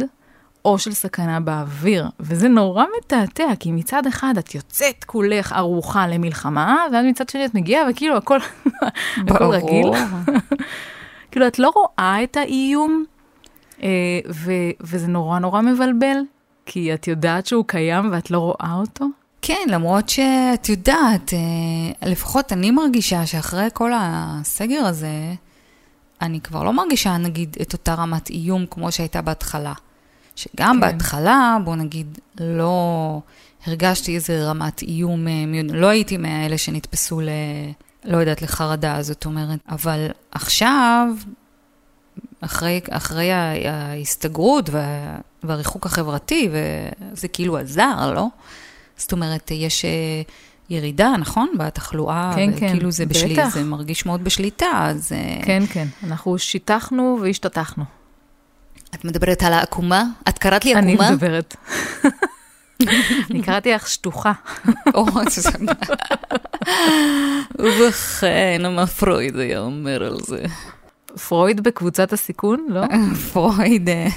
או 0.66 0.80
של 0.80 0.94
סכנה 0.94 1.40
באוויר, 1.40 2.08
וזה 2.20 2.50
נורא 2.50 2.84
מתעתע, 2.98 3.48
כי 3.60 3.72
מצד 3.72 4.08
אחד 4.08 4.34
את 4.40 4.56
יוצאת 4.56 5.04
כולך 5.04 5.52
ערוכה 5.52 6.08
למלחמה, 6.08 6.86
ואז 6.94 7.06
מצד 7.06 7.30
שני 7.30 7.46
את 7.46 7.56
מגיעה 7.56 7.84
וכאילו 7.90 8.18
הכל, 8.18 8.38
הכל 9.28 9.44
רגיל. 9.44 9.92
כאילו, 11.32 11.48
את 11.48 11.60
לא 11.60 11.72
רואה 11.76 12.24
את 12.24 12.38
האיום, 12.38 13.04
אה, 13.84 13.90
ו- 14.30 14.72
וזה 14.82 15.08
נורא 15.08 15.40
נורא 15.40 15.62
מבלבל, 15.62 16.18
כי 16.66 16.94
את 16.94 17.08
יודעת 17.08 17.46
שהוא 17.46 17.66
קיים 17.68 18.12
ואת 18.12 18.32
לא 18.32 18.40
רואה 18.40 18.74
אותו. 18.80 19.06
כן, 19.42 19.68
למרות 19.68 20.10
שאת 20.10 20.70
יודעת, 20.70 21.34
אה, 21.34 22.10
לפחות 22.10 22.54
אני 22.54 22.72
מרגישה 22.72 23.26
שאחרי 23.26 23.68
כל 23.74 23.92
הסגר 23.96 24.86
הזה, 24.86 25.34
אני 26.22 26.42
כבר 26.42 26.64
לא 26.64 26.74
מרגישה, 26.74 27.18
נגיד, 27.18 27.58
את 27.62 27.74
אותה 27.74 27.94
רמת 27.94 28.30
איום 28.30 28.66
כמו 28.70 28.92
שהייתה 28.92 29.22
בהתחלה. 29.22 29.74
שגם 30.40 30.76
כן. 30.76 30.80
בהתחלה, 30.80 31.58
בוא 31.64 31.76
נגיד, 31.76 32.20
לא 32.40 33.20
הרגשתי 33.68 34.16
איזה 34.16 34.44
רמת 34.44 34.82
איום, 34.82 35.28
אה, 35.28 35.34
לא 35.74 35.88
הייתי 35.88 36.18
מהאלה 36.18 36.58
שנתפסו 36.58 37.22
ל... 37.22 37.30
לא 38.06 38.18
יודעת, 38.18 38.42
לחרדה, 38.42 39.02
זאת 39.02 39.26
אומרת. 39.26 39.60
אבל 39.70 40.08
עכשיו, 40.32 41.08
אחרי, 42.42 42.82
אחרי 42.90 43.32
ההסתגרות 43.34 44.70
וה, 44.70 45.18
והריחוק 45.44 45.86
החברתי, 45.86 46.50
וזה 46.52 47.28
כאילו 47.28 47.58
עזר, 47.58 48.14
לא? 48.16 48.28
זאת 48.98 49.12
אומרת, 49.12 49.52
יש 49.52 49.86
אה, 49.86 50.22
ירידה, 50.70 51.14
נכון? 51.20 51.50
בתחלואה, 51.58 52.32
כן, 52.36 52.52
כן, 52.60 52.66
וכאילו 52.66 52.92
זה, 52.92 53.06
בשלי, 53.06 53.34
בטח. 53.34 53.54
זה 53.54 53.64
מרגיש 53.64 54.06
מאוד 54.06 54.24
בשליטה, 54.24 54.68
אז... 54.76 55.12
אה, 55.12 55.40
כן, 55.44 55.64
כן, 55.70 55.88
אנחנו 56.04 56.40
שיטחנו 56.40 57.20
והשתטחנו. 57.22 57.99
את 58.96 59.06
מדברת 59.06 59.44
על 59.44 59.54
העקומה? 59.54 60.04
את 60.30 60.38
קראת 60.38 60.66
לי 60.66 60.76
אני 60.76 60.94
עקומה? 60.94 61.12
מדברת. 61.12 61.56
אני 63.32 63.42
קראתי 63.44 63.72
לך 63.72 63.88
שטוחה. 63.90 64.32
ובכן, 67.60 68.62
מה 68.76 68.88
פרויד 68.88 69.38
היה 69.40 69.60
אומר 69.60 70.04
על 70.04 70.18
זה? 70.28 70.44
פרויד 71.28 71.62
בקבוצת 71.62 72.14
הסיכון, 72.14 72.66
לא? 72.70 72.82
פרויד, 73.34 73.90
אה, 73.90 74.08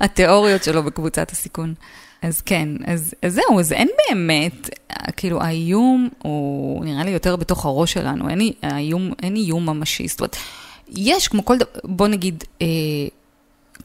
התיאוריות 0.00 0.64
שלו 0.64 0.82
בקבוצת 0.82 1.30
הסיכון. 1.32 1.74
אז 2.22 2.40
כן, 2.40 2.68
אז, 2.86 3.14
אז 3.22 3.34
זהו, 3.34 3.60
אז 3.60 3.72
אין 3.72 3.88
באמת, 4.08 4.70
כאילו 5.16 5.42
האיום 5.42 6.08
הוא 6.18 6.84
נראה 6.84 7.04
לי 7.04 7.10
יותר 7.10 7.36
בתוך 7.36 7.64
הראש 7.66 7.92
שלנו, 7.92 8.28
אין, 8.28 8.40
אי- 8.40 8.52
האיום, 8.62 9.12
אין 9.22 9.36
איום 9.36 9.66
ממשי, 9.70 10.08
זאת 10.08 10.20
אומרת, 10.20 10.36
יש 10.90 11.28
כמו 11.28 11.44
כל 11.44 11.56
דבר, 11.58 11.70
בוא 11.84 12.08
נגיד, 12.08 12.44
אה, 12.62 12.66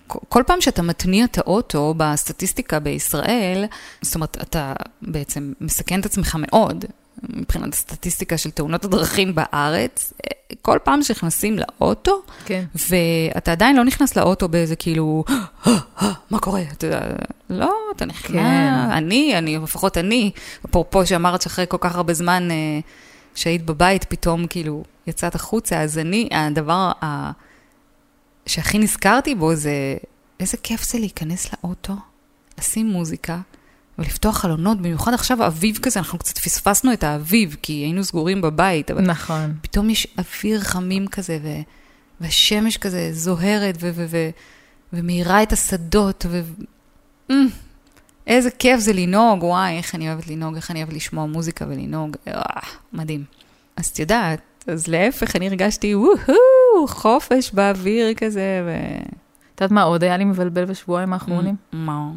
כל- 0.08 0.44
פעם 0.48 0.62
שאתה 0.62 0.82
מתניע 0.82 1.26
את 1.26 1.38
האוטו 1.38 1.94
בסטטיסטיקה 1.98 2.80
בישראל, 2.80 3.66
זאת 4.02 4.16
אומרת, 4.16 4.38
אתה 4.42 4.74
בעצם 5.02 5.54
מסכן 5.62 6.00
את 6.00 6.06
עצמך 6.06 6.38
מאוד, 6.40 6.86
מבחינת 7.30 7.74
הסטטיסטיקה 7.74 8.38
של 8.38 8.52
תאונות 8.52 8.86
הדרכים 8.86 9.36
בארץ, 9.36 10.14
אה, 10.26 10.32
כל 10.62 10.78
פעם 10.84 11.04
שנכנסים 11.04 11.58
לאוטו, 11.60 12.22
כן. 12.46 12.64
ואתה 12.76 13.52
עדיין 13.52 13.76
לא 13.76 13.84
נכנס 13.84 14.16
לאוטו 14.18 14.48
באיזה 14.48 14.76
כאילו, 14.76 15.24
מה 16.30 16.40
קורה? 16.40 16.62
אתה 16.78 16.88
יודע, 16.88 17.02
לא, 17.50 17.74
אתה 17.96 18.06
נכנס, 18.06 18.32
כן. 18.32 18.74
אני, 18.92 19.38
אני, 19.38 19.58
לפחות 19.58 19.98
אני, 19.98 20.32
אפרופו 20.66 21.06
שאמרת 21.06 21.42
שאחרי 21.42 21.66
כל 21.70 21.78
כך 21.82 21.96
הרבה 21.96 22.14
זמן 22.14 22.52
אה, 22.52 22.80
שהיית 23.36 23.66
בבית, 23.66 24.04
פתאום 24.04 24.48
כאילו 24.48 24.84
יצאת 25.08 25.36
החוצה, 25.36 25.82
אז 25.82 25.98
אני, 25.98 26.30
הדבר 26.32 26.92
ה... 27.04 27.32
שהכי 28.46 28.80
נזכרתי 28.80 29.36
בו 29.36 29.56
זה, 29.56 29.98
איזה 30.40 30.58
כיף 30.58 30.84
זה 30.84 31.00
להיכנס 31.00 31.54
לאוטו, 31.54 31.94
לשים 32.60 32.88
מוזיקה. 32.88 33.40
ולפתוח 33.98 34.38
חלונות, 34.38 34.78
במיוחד 34.78 35.14
עכשיו 35.14 35.48
אביב 35.48 35.78
כזה, 35.82 36.00
אנחנו 36.00 36.20
קצת 36.20 36.38
פספסנו 36.38 36.94
את 36.94 37.04
האביב, 37.04 37.56
כי 37.62 37.74
היינו 37.74 38.04
סגורים 38.04 38.42
בבית, 38.42 38.92
אבל 38.92 39.02
נכון. 39.02 39.54
פתאום 39.62 39.90
יש 39.90 40.08
אוויר 40.18 40.62
חמים 40.62 41.08
כזה, 41.08 41.40
ו... 41.44 41.48
והשמש 42.22 42.78
כזה 42.78 43.10
זוהרת 43.14 43.76
ו... 43.80 43.92
ו... 43.94 44.06
ו... 44.10 44.30
ומאירה 44.94 45.44
את 45.44 45.54
השדות, 45.54 46.26
ו... 46.30 46.42
אמ, 47.30 47.48
איזה 48.28 48.52
כיף 48.52 48.80
זה 48.80 48.94
לנהוג, 48.94 49.44
וואי, 49.44 49.78
איך 49.78 49.96
אני 49.96 50.08
אוהבת 50.08 50.28
לנהוג, 50.28 50.56
איך 50.56 50.72
אני 50.72 50.84
אוהבת 50.84 50.94
לשמוע 50.94 51.26
מוזיקה 51.26 51.66
ולנהוג, 51.66 52.16
אה, 52.28 52.42
מדהים. 52.94 53.24
אז 53.76 53.88
את 53.88 54.00
יודעת, 54.00 54.42
אז 54.68 54.88
להפך, 54.88 55.36
אני 55.36 55.48
הרגשתי, 55.48 55.96
וואו, 55.96 56.88
חופש 56.88 57.52
באוויר 57.52 58.14
כזה, 58.14 58.64
ו... 58.66 58.72
את 59.56 59.62
יודעת 59.62 59.72
מה 59.72 59.82
עוד 59.82 60.04
היה 60.04 60.18
לי 60.18 60.26
מבלבל 60.26 60.66
בשבועיים 60.66 61.14
האחרונים? 61.14 61.56
מה? 61.72 62.12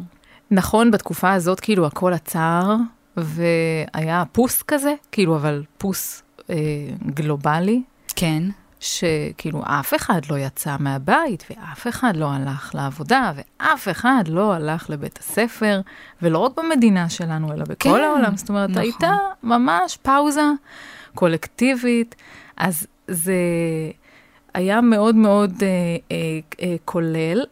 נכון, 0.51 0.91
בתקופה 0.91 1.33
הזאת 1.33 1.59
כאילו 1.59 1.85
הכל 1.85 2.13
עצר, 2.13 2.75
והיה 3.17 4.23
פוס 4.31 4.61
כזה, 4.61 4.93
כאילו, 5.11 5.35
אבל 5.35 5.63
פוס 5.77 6.23
אה, 6.49 6.55
גלובלי, 7.13 7.81
כן. 8.15 8.43
שכאילו 8.79 9.63
אף 9.65 9.93
אחד 9.95 10.21
לא 10.29 10.37
יצא 10.37 10.75
מהבית, 10.79 11.43
ואף 11.49 11.87
אחד 11.87 12.15
לא 12.15 12.31
הלך 12.31 12.75
לעבודה, 12.75 13.31
ואף 13.35 13.87
אחד 13.91 14.23
לא 14.27 14.53
הלך 14.53 14.89
לבית 14.89 15.17
הספר, 15.17 15.81
ולא 16.21 16.37
רק 16.37 16.51
במדינה 16.57 17.09
שלנו, 17.09 17.53
אלא 17.53 17.63
בכל 17.63 17.75
כן, 17.79 18.03
העולם. 18.03 18.37
זאת 18.37 18.49
אומרת, 18.49 18.69
נכון. 18.69 18.81
הייתה 18.81 19.17
ממש 19.43 19.97
פאוזה 20.01 20.51
קולקטיבית, 21.15 22.15
אז 22.57 22.87
זה 23.07 23.35
היה 24.53 24.81
מאוד 24.81 25.15
מאוד 25.15 25.53
אה, 25.61 25.67
אה, 26.11 26.39
אה, 26.61 26.75
כולל, 26.85 27.43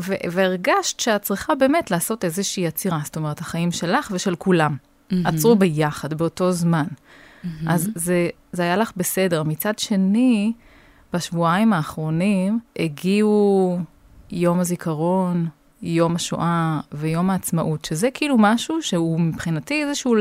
ו- 0.00 0.14
והרגשת 0.30 1.00
שאת 1.00 1.22
צריכה 1.22 1.54
באמת 1.54 1.90
לעשות 1.90 2.24
איזושהי 2.24 2.66
עצירה, 2.66 3.00
זאת 3.04 3.16
אומרת, 3.16 3.40
החיים 3.40 3.72
שלך 3.72 4.10
ושל 4.14 4.34
כולם. 4.34 4.76
עצרו 5.24 5.56
ביחד, 5.56 6.14
באותו 6.14 6.52
זמן. 6.52 6.84
אז 7.66 7.90
זה, 7.94 8.28
זה 8.52 8.62
היה 8.62 8.76
לך 8.76 8.92
בסדר. 8.96 9.42
מצד 9.42 9.78
שני, 9.78 10.52
בשבועיים 11.12 11.72
האחרונים 11.72 12.58
הגיעו 12.78 13.78
יום 14.30 14.60
הזיכרון, 14.60 15.48
יום 15.82 16.16
השואה 16.16 16.80
ויום 16.92 17.30
העצמאות, 17.30 17.84
שזה 17.84 18.10
כאילו 18.14 18.36
משהו 18.38 18.82
שהוא 18.82 19.20
מבחינתי 19.20 19.82
איזשהו 19.82 20.14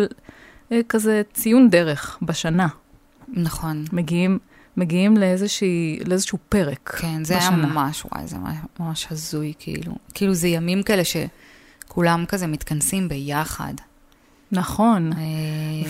אה, 0.71 0.81
כזה 0.89 1.21
ציון 1.33 1.69
דרך 1.69 2.17
בשנה. 2.21 2.67
נכון. 3.33 3.85
מגיעים, 3.91 4.39
מגיעים 4.77 5.17
לאיזושהי, 5.17 5.99
לאיזשהו 6.07 6.37
פרק 6.49 6.95
כן, 7.01 7.23
זה 7.23 7.37
היה 7.37 7.51
בשנה. 7.51 7.65
ממש, 7.67 8.05
וואי, 8.05 8.27
זה 8.27 8.37
ממש- 8.79 9.07
הזוי, 9.11 9.53
כאילו. 9.59 9.93
כאילו, 10.13 10.33
זה 10.33 10.47
ימים 10.47 10.83
כאלה 10.83 11.01
שכולם 11.03 12.25
כזה 12.27 12.47
מתכנסים 12.47 13.07
ביחד. 13.09 13.73
נכון. 14.51 15.13
אה, 15.13 15.17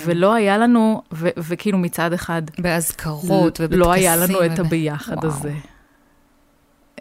ולא 0.05 0.33
היה 0.33 0.57
לנו, 0.57 1.01
ו- 1.13 1.29
וכאילו 1.38 1.77
מצד 1.77 2.13
אחד, 2.13 2.41
באזכרות 2.60 3.60
ובטקסים. 3.60 3.79
לא 3.79 3.91
היה 3.91 4.15
לנו 4.15 4.45
את 4.45 4.60
וב- 4.60 4.65
הביחד 4.65 5.17
וואו. 5.17 5.27
הזה. 5.27 5.53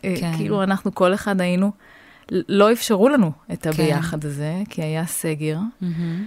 אה, 0.04 0.14
כן. 0.20 0.32
כאילו 0.36 0.62
אנחנו 0.62 0.94
כל 0.94 1.14
אחד 1.14 1.40
היינו, 1.40 1.72
לא 2.30 2.72
אפשרו 2.72 3.08
לנו 3.08 3.32
את 3.52 3.62
כן. 3.62 3.70
הביחד 3.70 4.24
הזה, 4.24 4.62
כי 4.68 4.82
היה 4.82 5.06
סגר, 5.06 5.58
מהמם. 5.80 6.24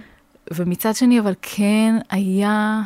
ומצד 0.54 0.94
שני, 0.94 1.20
אבל 1.20 1.34
כן 1.42 1.94
היה 2.10 2.82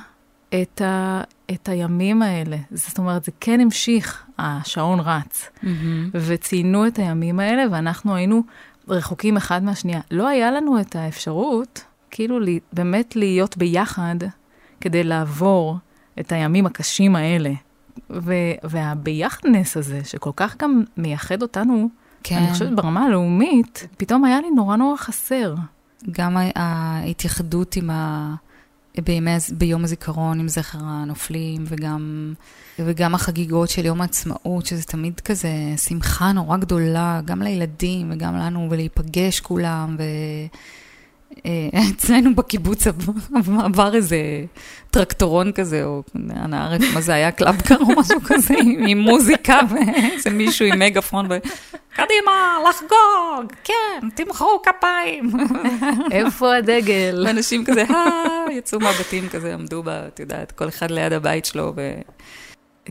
את, 0.55 0.81
ה, 0.81 1.23
את 1.51 1.69
הימים 1.69 2.23
האלה. 2.23 2.57
זאת 2.71 2.99
אומרת, 2.99 3.25
זה 3.25 3.33
כן 3.41 3.61
המשיך, 3.61 4.25
השעון 4.39 5.01
רץ, 5.01 5.49
מהמם. 5.63 6.11
וציינו 6.15 6.87
את 6.87 6.99
הימים 6.99 7.41
האלה, 7.41 7.63
ואנחנו 7.71 8.15
היינו 8.15 8.43
רחוקים 8.89 9.37
אחד 9.37 9.65
מהשנייה. 9.65 10.01
לא 10.11 10.29
היה 10.29 10.51
לנו 10.51 10.81
את 10.81 10.97
האפשרות, 10.97 11.85
כאילו, 12.11 12.41
לי, 12.41 12.61
באמת 12.73 13.17
להיות 13.17 13.57
ביחד 13.57 14.17
כדי 14.81 15.05
לעבור 15.05 15.77
את 16.21 16.33
הימים 16.33 16.67
הקשים 16.67 17.17
האלה. 17.17 17.53
ו- 18.11 18.33
והביחדנס 18.65 19.77
הזה, 19.77 20.01
שכל 20.05 20.31
כך 20.37 20.57
גם 20.57 20.83
מייחד 20.97 21.43
אותנו, 21.43 21.89
כן. 22.23 22.37
אני 22.37 22.53
חושבת 22.53 22.73
ברמה 22.73 23.05
הלאומית, 23.05 23.89
פתאום 23.97 24.25
היה 24.25 24.41
לי 24.41 24.51
נורא 24.51 24.77
נורא 24.77 24.97
חסר. 24.97 25.55
גם 26.11 26.37
ההתייחדות 26.57 27.77
עם 27.77 27.91
ה... 27.91 28.35
בימי, 29.03 29.31
ביום 29.53 29.85
הזיכרון 29.85 30.41
עם 30.41 30.49
זכר 30.49 30.79
הנופלים, 30.83 31.65
וגם, 31.67 32.35
וגם 32.79 33.15
החגיגות 33.15 33.71
של 33.71 33.85
יום 33.87 34.01
העצמאות, 34.01 34.67
שזה 34.67 34.83
תמיד 34.83 35.21
כזה 35.21 35.49
שמחה 35.89 36.33
נורא 36.33 36.57
גדולה, 36.57 37.21
גם 37.25 37.43
לילדים 37.43 38.11
וגם 38.13 38.37
לנו, 38.37 38.69
ולהיפגש 38.71 39.41
כולם, 39.41 39.97
ו... 39.99 40.03
אה, 41.47 41.51
אצלנו 41.97 42.35
בקיבוץ 42.35 42.87
עבר- 43.65 43.95
איזה 43.95 44.17
טרקטורון 44.91 45.53
כזה, 45.53 45.85
או 45.85 46.03
לא 46.15 46.57
יודעת 46.57 46.89
מה 46.95 47.01
זה 47.01 47.15
היה, 47.15 47.31
קלאבקר 47.31 47.77
או 47.81 47.87
משהו 48.01 48.21
כזה, 48.27 48.55
עם, 48.87 48.99
מוזיקה, 48.99 49.61
ואיזה 49.71 50.31
מישהו 50.31 50.67
עם 50.67 50.79
מגפון. 50.79 51.29
קדימה, 51.95 52.57
לחגוג, 52.69 53.53
כן, 53.65 54.09
תמחאו 54.15 54.63
כפיים. 54.63 55.31
איפה 56.11 56.57
הדגל? 56.57 57.25
ואנשים 57.27 57.65
כזה, 57.65 57.85
אה, 57.91 58.53
יצאו 58.53 58.81
מהבתים 58.81 59.29
כזה, 59.29 59.55
עמדו 59.55 59.83
את 60.09 60.21
יודעת, 60.21 60.53
כל 60.53 60.69
אחד 60.69 60.91
ליד 60.91 61.13
הבית 61.13 61.45
שלו, 61.45 61.73
ו... 61.77 61.93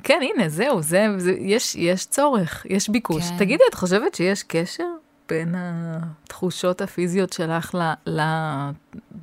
כן, 0.03 0.19
הנה, 0.21 0.49
זהו, 0.49 0.81
זה, 0.81 1.07
זה, 1.17 1.33
יש, 1.39 1.75
יש 1.75 2.05
צורך, 2.05 2.65
יש 2.69 2.89
ביקוש. 2.89 3.23
כן. 3.29 3.37
תגידי, 3.37 3.63
את 3.69 3.73
חושבת 3.73 4.15
שיש 4.15 4.43
קשר 4.43 4.83
בין 5.29 5.55
התחושות 5.57 6.81
הפיזיות 6.81 7.33
שלך 7.33 7.77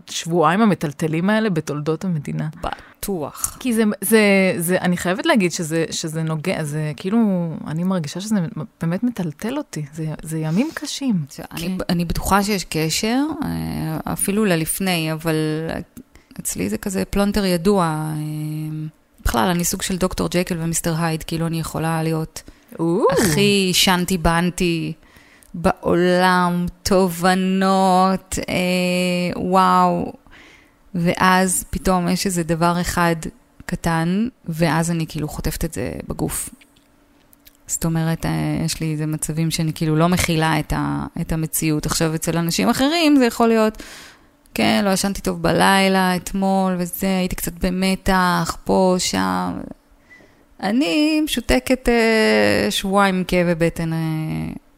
לשבועיים 0.09 0.61
המטלטלים 0.61 1.31
האלה 1.31 1.51
בתולדות 1.51 2.05
המדינה? 2.05 2.49
בטוח. 3.05 3.57
כי 3.61 3.75
זה, 3.75 3.83
זה, 4.01 4.21
זה, 4.59 4.79
אני 4.79 4.97
חייבת 4.97 5.27
להגיד 5.27 5.53
שזה, 5.53 5.85
שזה 5.91 6.23
נוגע, 6.23 6.65
זה 6.65 6.93
כאילו, 6.97 7.19
אני 7.67 7.85
מרגישה 7.85 8.21
שזה 8.21 8.35
באמת 8.81 9.03
מטלטל 9.03 9.59
אותי, 9.59 9.85
זה, 9.93 10.07
זה 10.23 10.39
ימים 10.39 10.69
קשים. 10.75 11.25
אני, 11.53 11.79
אני 11.89 12.05
בטוחה 12.05 12.43
שיש 12.43 12.65
קשר, 12.65 13.25
אה, 13.45 14.13
אפילו 14.13 14.45
ללפני, 14.45 15.13
אבל 15.13 15.35
אצלי 16.41 16.69
זה 16.69 16.79
כזה 16.79 17.05
פלונטר 17.05 17.45
ידוע. 17.45 17.85
אה, 17.85 18.87
בכלל, 19.25 19.49
אני 19.49 19.65
סוג 19.65 19.83
של 19.83 19.97
דוקטור 19.97 20.29
ג'קל 20.31 20.57
ומיסטר 20.59 20.95
הייד, 20.99 21.23
כאילו 21.23 21.47
אני 21.47 21.61
יכולה 21.61 22.03
להיות 22.03 22.43
הכי 23.13 23.71
שנתי 23.73 24.19
בנתי 24.19 24.93
בעולם, 25.55 26.67
תובנות, 26.83 28.39
אה, 28.49 29.43
וואו. 29.43 30.13
ואז 30.95 31.65
פתאום 31.71 32.09
יש 32.09 32.27
איזה 32.27 32.43
דבר 32.43 32.81
אחד 32.81 33.17
קטן, 33.67 34.29
ואז 34.45 34.91
אני 34.91 35.07
כאילו 35.09 35.29
חוטפת 35.29 35.65
את 35.65 35.73
זה 35.73 35.93
בגוף. 36.09 36.51
זאת 37.67 37.85
אומרת, 37.85 38.27
אה, 38.27 38.31
יש 38.65 38.81
לי 38.81 38.93
איזה 38.93 39.07
מצבים 39.07 39.51
שאני 39.51 39.73
כאילו 39.75 39.97
לא 39.97 40.09
מכילה 40.09 40.59
את, 40.59 40.73
ה, 40.73 41.07
את 41.21 41.33
המציאות. 41.33 41.87
עכשיו, 41.87 42.15
אצל 42.15 42.39
אנשים 42.39 42.69
אחרים 42.69 43.17
זה 43.17 43.25
יכול 43.25 43.49
להיות, 43.49 43.83
כן, 44.55 44.83
לא 44.85 44.91
ישנתי 44.91 45.21
טוב 45.21 45.43
בלילה, 45.43 46.17
אתמול 46.17 46.77
וזה, 46.79 47.07
הייתי 47.19 47.37
קצת 47.37 47.53
במתח, 47.65 48.57
פה, 48.65 48.97
שם. 48.99 49.53
אני 50.63 51.21
משותקת 51.21 51.89
אה, 51.89 52.71
שבועיים 52.71 53.25
כאבי 53.25 53.55
בטן 53.55 53.93
אה, 53.93 53.99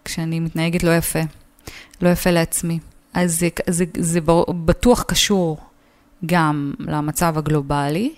כשאני 0.07 0.40
מתנהגת 0.40 0.83
לא 0.83 0.97
יפה, 0.97 1.21
לא 2.03 2.09
יפה 2.09 2.31
לעצמי. 2.31 2.79
אז 3.14 3.38
זה, 3.38 3.49
זה, 3.71 3.85
זה 3.99 4.21
בטוח 4.64 5.03
קשור 5.03 5.59
גם 6.27 6.75
למצב 6.79 7.38
הגלובלי, 7.38 8.12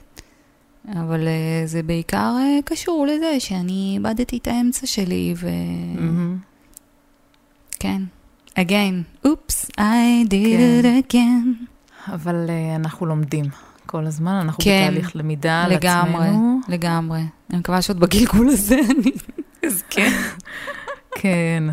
אבל 0.93 1.29
אה, 1.29 1.67
זה 1.67 1.83
בעיקר 1.83 2.35
אה, 2.39 2.59
קשור 2.65 3.07
לזה 3.07 3.41
שאני 3.41 3.93
איבדתי 3.95 4.37
את 4.37 4.47
האמצע 4.49 4.87
שלי, 4.87 5.35
ו... 5.37 5.49
מהמם. 5.95 6.39
כן. 7.81 8.03
again, 8.59 9.27
oops, 9.27 9.71
I 9.79 10.25
did 10.29 10.57
כן. 10.59 10.81
it 10.83 11.13
again. 11.13 11.65
אבל 12.13 12.47
uh, 12.47 12.77
אנחנו 12.77 13.07
לומדים 13.07 13.45
כל 13.87 14.07
הזמן, 14.07 14.33
אנחנו 14.33 14.65
כן, 14.65 14.89
בתהליך 14.91 15.17
למידה 15.17 15.63
על 15.63 15.75
לגמרי, 15.75 16.29
עצמנו. 16.29 16.61
לגמרי. 16.69 17.21
אני 17.51 17.59
מקווה 17.59 17.83
שעוד 17.83 18.01
בגלגול 18.01 18.49
הזה 18.49 18.79
אני 18.91 19.11
אזכה. 19.67 20.03
כן. 21.21 21.65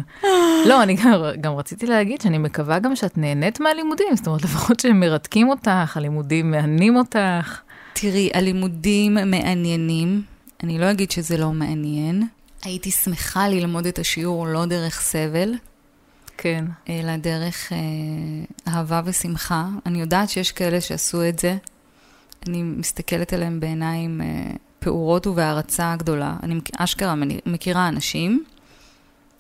לא, 0.66 0.84
אני 0.84 0.96
גם, 0.96 1.22
גם 1.42 1.54
רציתי 1.54 1.86
להגיד 1.86 2.22
שאני 2.22 2.38
מקווה 2.38 2.80
גם 2.80 2.96
שאת 2.96 3.18
נהנית 3.18 3.60
מהלימודים, 3.60 4.08
זאת 4.16 4.28
אומרת, 4.28 4.44
לפחות 4.44 4.80
שהם 4.80 5.00
מרתקים 5.00 5.50
אותך, 5.50 5.98
הלימודים 5.98 6.52
מהנים 6.52 6.96
אותך. 6.96 7.60
תראי, 7.94 8.30
הלימודים 8.34 9.14
מעניינים, 9.14 10.22
אני 10.64 10.80
לא 10.80 10.92
אגיד 10.92 11.12
שזה 11.12 11.38
לא 11.38 11.52
מעניין. 11.52 12.28
הייתי 12.64 12.92
שמחה 12.92 13.48
ללמוד 13.48 13.86
את 13.86 14.00
השיעור 14.00 14.48
לא 14.48 14.66
דרך 14.66 15.02
סבל, 15.02 15.54
כן. 16.38 16.66
אלא 16.90 17.18
דרך 17.18 17.74
אה, 17.74 17.78
אהבה 18.74 19.02
ושמחה. 19.06 19.68
אני 19.86 20.02
יודעת 20.02 20.30
שיש 20.30 20.52
כאלה 20.52 20.82
שעשו 20.82 21.30
את 21.30 21.40
זה. 21.40 21.58
אני 22.48 22.64
מסתכלת 22.64 23.34
עליהם 23.34 23.60
בעיניים 23.60 24.22
אה, 24.22 24.52
פעורות 24.80 25.28
ובהערצה 25.28 25.96
גדולה. 25.98 26.36
אני 26.44 26.60
אשכרה 26.78 27.16
מכירה 27.46 27.88
אנשים, 27.88 28.44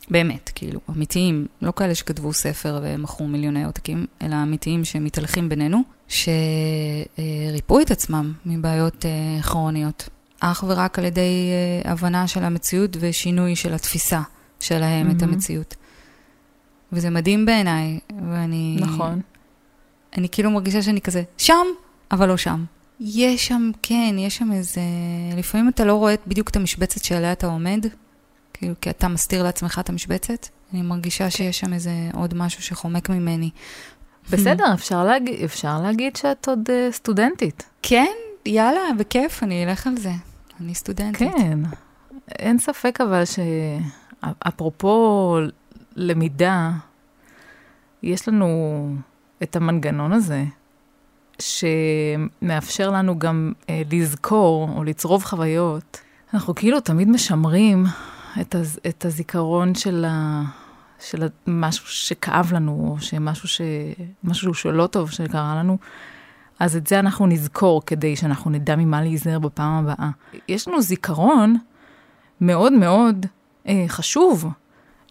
באמת, 0.09 0.51
כאילו, 0.55 0.79
אמיתיים, 0.89 1.47
לא 1.61 1.73
כאלה 1.75 1.95
שכתבו 1.95 2.33
ספר 2.33 2.79
ומכרו 2.83 3.27
מיליוני 3.27 3.65
עותקים, 3.65 4.05
אלא 4.21 4.35
אמיתיים 4.43 4.85
שמתהלכים 4.85 5.49
בינינו, 5.49 5.83
שריפאו 6.07 7.81
את 7.81 7.91
עצמם 7.91 8.33
מבעיות 8.45 9.05
אה, 9.05 9.41
כרוניות. 9.41 10.09
אך 10.39 10.63
ורק 10.67 10.99
על 10.99 11.05
ידי 11.05 11.49
אה, 11.85 11.91
הבנה 11.91 12.27
של 12.27 12.43
המציאות 12.43 12.97
ושינוי 12.99 13.55
של 13.55 13.73
התפיסה 13.73 14.21
שלהם 14.59 15.11
את 15.11 15.21
מהמם. 15.21 15.33
המציאות. 15.33 15.75
וזה 16.91 17.09
מדהים 17.09 17.45
בעיניי, 17.45 17.99
ואני... 18.31 18.77
נכון. 18.79 19.21
אני 20.17 20.29
כאילו 20.29 20.51
מרגישה 20.51 20.81
שאני 20.81 21.01
כזה, 21.01 21.23
שם, 21.37 21.65
אבל 22.11 22.27
לא 22.27 22.37
שם. 22.37 22.63
יש 22.99 23.47
שם, 23.47 23.71
כן, 23.81 24.15
יש 24.17 24.37
שם 24.37 24.51
איזה... 24.51 24.81
לפעמים 25.37 25.69
אתה 25.69 25.85
לא 25.85 25.93
רואה 25.93 26.15
בדיוק 26.27 26.49
את 26.49 26.55
המשבצת 26.55 27.03
שעליה 27.03 27.31
אתה 27.31 27.47
עומד, 27.47 27.85
כאילו, 28.55 28.73
כי 28.81 28.89
אתה 28.89 29.07
מסתיר 29.07 29.43
לעצמך 29.43 29.79
את 29.83 29.89
המשבצת. 29.89 30.47
אני 30.73 30.81
מרגישה 30.81 31.29
שיש 31.29 31.59
שם 31.59 31.73
איזה 31.73 31.91
עוד 32.13 32.33
משהו 32.33 32.63
שחומק 32.63 33.09
ממני. 33.09 33.49
בסדר, 34.29 34.73
אפשר 34.73 35.03
להגיד, 35.03 35.43
אפשר 35.43 35.81
להגיד 35.81 36.15
שאת 36.15 36.47
עוד 36.47 36.69
אה, 36.69 36.87
סטודנטית. 36.91 37.63
כן, 37.81 38.11
יאללה, 38.45 38.81
בכיף, 38.99 39.43
אני 39.43 39.65
אלך 39.65 39.87
על 39.87 39.97
זה. 39.97 40.11
אני 40.61 40.75
סטודנטית. 40.75 41.31
כן. 41.37 41.59
אין 42.29 42.59
ספק 42.59 43.01
אבל 43.01 43.23
שאפרופו 44.23 45.37
למידה, 45.95 46.71
יש 48.03 48.27
לנו 48.27 48.89
את 49.43 49.55
המנגנון 49.55 50.13
הזה, 50.13 50.43
שמאפשר 51.39 52.89
לנו 52.89 53.19
גם 53.19 53.53
אה, 53.69 53.81
לזכור 53.91 54.69
או 54.75 54.83
לצרוב 54.83 55.23
חוויות. 55.23 55.99
אנחנו 56.33 56.55
כאילו 56.55 56.79
תמיד 56.79 57.09
משמרים 57.09 57.85
את, 58.41 58.55
הז, 58.55 58.79
את 58.87 59.05
הזיכרון 59.05 59.75
של, 59.75 60.05
ה, 60.07 60.41
של 60.99 61.23
ה, 61.23 61.27
משהו 61.47 61.87
שכאב 61.87 62.53
לנו, 62.53 62.89
או 62.91 63.01
שמשהו 63.01 63.47
ש, 63.47 63.61
משהו 64.23 64.53
שלא 64.53 64.87
טוב 64.87 65.11
שקרה 65.11 65.55
לנו. 65.59 65.77
אז 66.59 66.75
את 66.75 66.87
זה 66.87 66.99
אנחנו 66.99 67.27
נזכור 67.27 67.81
כדי 67.85 68.15
שאנחנו 68.15 68.51
נדע 68.51 68.75
ממה 68.75 69.01
להיזהר 69.01 69.39
בפעם 69.39 69.87
הבאה. 69.87 70.09
יש 70.47 70.67
לנו 70.67 70.81
זיכרון 70.81 71.55
מאוד 72.41 72.73
מאוד 72.73 73.25
אה, 73.67 73.85
חשוב 73.87 74.47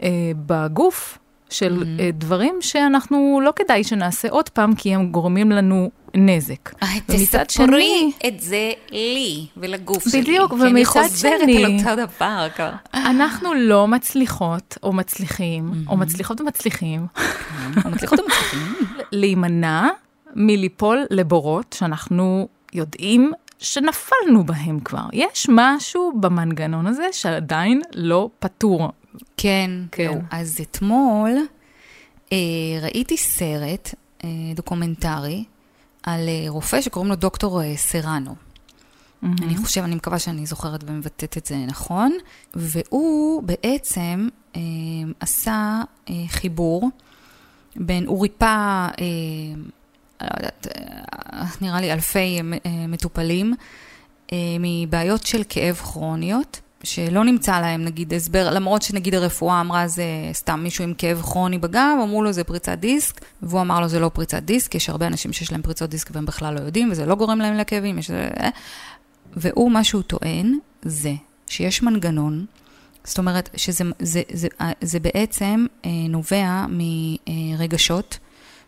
אה, 0.03 0.09
בגוף 0.47 1.19
של 1.51 1.83
Mhm. 1.83 2.01
אה, 2.01 2.11
דברים 2.13 2.57
שאנחנו 2.61 3.41
לא 3.45 3.53
כדאי 3.57 3.85
שנעשה 3.85 4.29
עוד 4.31 4.49
פעם, 4.49 4.75
כי 4.75 4.95
הם 4.95 5.11
גורמים 5.11 5.51
לנו 5.51 5.91
נזק. 6.15 6.71
ומצד 7.09 7.51
שני, 7.51 8.13
את 8.27 8.41
זה 8.41 8.73
לי 8.91 9.47
ולגוף 9.57 10.07
בדיוק, 10.07 10.53
כי 10.55 10.61
אני 10.63 10.71
ומצד 10.81 10.91
חוזרת 10.91 11.41
שני- 11.41 11.65
על 11.65 11.73
אותו 11.79 11.97
דבר. 11.97 12.47
כבר. 12.57 12.71
אנחנו 12.95 13.55
לא 13.55 13.89
מצליחות 13.89 14.79
או 14.83 14.93
מצליחים, 14.93 15.73
או 15.89 15.93
Mhm. 15.93 15.97
מצליחות 15.97 16.41
ומצליחים, 16.41 17.07
מצליחות 17.93 18.21
ומצליחים. 18.21 18.75
להימנע 19.13 19.89
מליפול 20.35 21.05
לבורות 21.11 21.73
שאנחנו 21.79 22.49
יודעים 22.73 23.33
שנפלנו 23.59 24.45
בהם 24.47 24.81
כבר. 24.81 25.05
יש 25.13 25.47
משהו 25.51 26.13
במנגנון 26.21 26.87
הזה 26.87 27.07
שעדיין 27.13 27.81
לא 27.95 28.29
פתור. 28.39 28.89
כן, 29.37 29.71
כן. 29.93 30.13
כן. 30.13 30.19
אז 30.31 30.59
אתמול 30.63 31.31
אה, 32.33 32.39
ראיתי 32.83 33.17
סרט 33.17 33.95
אה, 34.25 34.29
דוקומנטרי 34.55 35.45
על 36.07 36.29
אה, 36.29 36.45
רופא 36.49 36.81
שקוראים 36.81 37.11
לו 37.11 37.17
דוקטור 37.17 37.63
אה, 37.63 37.77
סרנו. 37.77 38.35
אני 39.23 39.57
חושבת, 39.57 39.85
אני 39.85 39.95
מקווה 39.95 40.19
שאני 40.19 40.47
זוכרת 40.47 40.85
ומבטאת 40.87 41.37
את 41.37 41.47
זה 41.47 41.57
נכון. 41.57 42.13
והוא 42.55 43.43
בעצם 43.43 44.29
אה, 44.57 44.61
עשה 45.21 45.83
אה, 46.11 46.15
חיבור 46.29 46.91
בין, 47.77 48.07
הוא 48.07 48.23
ריפא, 48.23 48.45
אה, 48.45 49.55
לא 50.21 50.29
יודעת, 50.37 50.67
אה, 50.77 51.45
נראה 51.61 51.81
לי 51.81 51.93
אלפי 51.93 52.41
אה, 52.41 52.87
מטופלים, 52.89 53.55
אה, 54.33 54.39
מבעיות 54.61 55.27
של 55.27 55.43
כאב 55.49 55.75
כרוניות, 55.75 56.61
שלא 56.85 57.25
נמצא 57.25 57.61
להם 57.61 57.85
נגיד 57.85 58.15
הסבר, 58.15 58.51
למרות 58.51 58.83
שנגיד 58.83 59.15
הרפואה 59.15 59.61
אמרה 59.61 59.89
זה 59.89 60.05
סתם 60.33 60.61
מישהו 60.63 60.85
עם 60.85 60.95
כאב 60.99 61.23
כרוני 61.23 61.59
בגב, 61.59 61.99
אמרו 62.03 62.23
לו 62.23 62.33
זה 62.33 62.45
פריצת 62.45 62.79
דיסק, 62.79 63.21
והוא 63.43 63.61
אמר 63.61 63.81
לו 63.81 63.89
זה 63.89 64.01
לא 64.01 64.11
פריצת 64.15 64.43
דיסק, 64.43 64.75
יש 64.75 64.89
הרבה 64.89 65.07
אנשים 65.07 65.33
שיש 65.33 65.53
להם 65.53 65.63
פריצות 65.63 65.91
דיסק 65.91 66.11
והם 66.13 66.27
בכלל 66.27 66.55
לא 66.55 66.61
יודעים, 66.61 66.89
וזה 66.91 67.07
לא 67.07 67.15
גורם 67.15 67.39
להם 67.39 67.55
לכאבים, 67.55 67.99
יש... 67.99 68.11
אה. 68.11 68.49
והוא, 69.37 69.71
מה 69.71 69.85
שהוא 69.85 70.03
טוען, 70.03 70.59
זה 70.83 71.13
שיש 71.47 71.83
מנגנון, 71.83 72.47
זאת 73.05 73.19
אומרת 73.19 73.51
שזה 73.57 73.85
זה, 73.99 74.23
זה, 74.33 74.49
זה, 74.61 74.73
זה 74.81 75.01
בעצם 75.01 75.67
אה, 75.85 75.91
נובע 76.09 76.67
מרגשות 76.69 78.19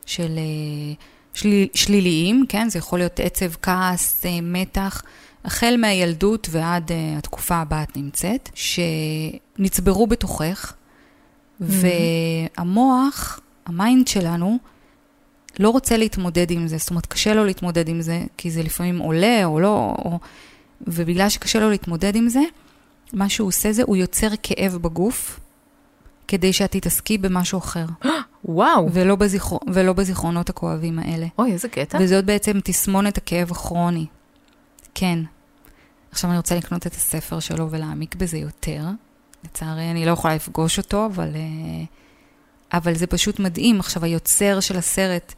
של 0.06 0.38
אה, 0.38 0.94
שליל, 1.34 1.68
שליליים, 1.74 2.44
כן? 2.48 2.68
זה 2.68 2.78
יכול 2.78 2.98
להיות 2.98 3.20
עצב, 3.20 3.52
כעס, 3.62 4.26
אה, 4.26 4.40
מתח, 4.42 5.02
החל 5.46 5.76
מהילדות 5.78 6.48
ועד 6.50 6.92
אה, 6.92 7.18
התקופה 7.18 7.56
שבה 7.56 7.82
את 7.82 7.96
נמצאת, 7.96 8.50
שנצברו 8.54 10.06
בתוכך, 10.06 10.72
והמוח, 11.60 13.40
ה 13.66 13.74
mind 13.74 14.08
שלנו, 14.08 14.58
לא 15.58 15.70
רוצה 15.70 15.96
להתמודד 15.96 16.50
עם 16.50 16.68
זה, 16.68 16.78
זאת 16.78 16.90
אומרת, 16.90 17.06
קשה 17.06 17.34
לו 17.34 17.44
להתמודד 17.44 17.88
עם 17.88 18.00
זה, 18.00 18.24
כי 18.36 18.50
זה 18.50 18.62
לפעמים 18.62 18.98
עולה 18.98 19.44
או 19.44 19.60
לא, 19.60 19.94
או... 19.98 20.18
ובגלל 20.86 21.28
שקשה 21.28 21.60
לו 21.60 21.70
להתמודד 21.70 22.16
עם 22.16 22.28
זה, 22.28 22.42
מה 23.12 23.28
שהוא 23.28 23.48
עושה 23.48 23.72
זה, 23.72 23.82
הוא 23.86 23.96
יוצר 23.96 24.28
כאב 24.42 24.76
בגוף, 24.80 25.40
כדי 26.28 26.52
שאת 26.52 26.70
תתעסקי 26.70 27.18
במשהו 27.18 27.58
אחר, 27.58 27.86
וואו, 28.44 28.88
ולא, 28.92 29.16
בזיכר... 29.16 29.56
ולא 29.72 29.92
בזיכרונות 29.92 30.50
הכואבים 30.50 30.98
האלה. 30.98 31.26
אוי, 31.38 31.52
איזה 31.52 31.68
קטע. 31.68 31.98
וזאת 32.00 32.24
בעצם 32.24 32.58
תסמונת 32.64 33.18
הכאב 33.18 33.50
הכרוני. 33.50 34.06
כן. 34.94 35.18
עכשיו 36.16 36.30
אני 36.30 36.36
רוצה 36.36 36.54
לקנות 36.54 36.86
את 36.86 36.94
הספר 36.94 37.40
שלו 37.40 37.70
ולהעמיק 37.70 38.14
בזה 38.14 38.38
יותר. 38.38 38.84
לצערי, 39.44 39.90
אני 39.90 40.06
לא 40.06 40.10
יכולה 40.10 40.34
לפגוש 40.34 40.78
אותו, 40.78 41.06
אבל, 41.06 41.28
אה, 41.34 41.84
אבל 42.72 42.94
זה 42.94 43.06
פשוט 43.06 43.40
מדהים. 43.40 43.80
עכשיו, 43.80 44.04
היוצר 44.04 44.60
של 44.60 44.76
הסרט, 44.76 45.34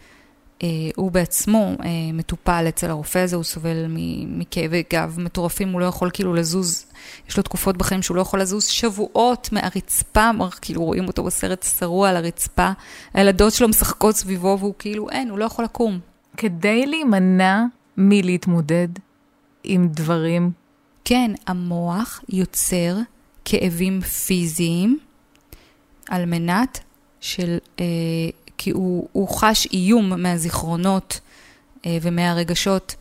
אה, 0.62 0.68
הוא 0.96 1.10
בעצמו 1.10 1.72
אה, 1.84 1.88
מטופל 2.12 2.64
אצל 2.68 2.90
הרופא 2.90 3.18
הזה, 3.18 3.36
הוא 3.36 3.44
סובל 3.44 3.86
מכאבי 4.26 4.82
גב 4.92 5.16
מטורפים, 5.18 5.68
הוא 5.68 5.80
לא 5.80 5.86
יכול 5.86 6.10
כאילו 6.12 6.34
לזוז, 6.34 6.86
יש 7.28 7.36
לו 7.36 7.42
תקופות 7.42 7.76
בחיים 7.76 8.02
שהוא 8.02 8.16
לא 8.16 8.20
יכול 8.20 8.40
לזוז 8.40 8.64
שבועות 8.64 9.48
מהרצפה, 9.52 10.30
כאילו 10.60 10.84
רואים 10.84 11.08
אותו 11.08 11.24
בסרט 11.24 11.62
שרוע 11.62 12.08
על 12.08 12.16
הרצפה, 12.16 12.70
הילדות 13.14 13.52
שלו 13.52 13.68
משחקות 13.68 14.16
סביבו 14.16 14.56
והוא 14.60 14.74
כאילו 14.78 15.10
אין, 15.10 15.30
הוא 15.30 15.38
לא 15.38 15.44
יכול 15.44 15.64
לקום. 15.64 15.98
כדי 16.36 16.86
להימנע 16.86 17.64
מלהתמודד 17.96 18.88
עם 19.64 19.88
דברים, 19.88 20.50
כן, 21.08 21.30
המוח 21.46 22.20
יוצר 22.28 22.96
כאבים 23.44 24.00
פיזיים 24.00 24.98
על 26.08 26.24
מנת 26.24 26.80
של, 27.20 27.58
אה, 27.80 27.84
כי 28.58 28.70
הוא, 28.70 29.08
הוא 29.12 29.28
חש 29.28 29.68
איום 29.72 30.22
מהזיכרונות 30.22 31.20
אה, 31.86 31.98
ומהרגשות 32.02 32.94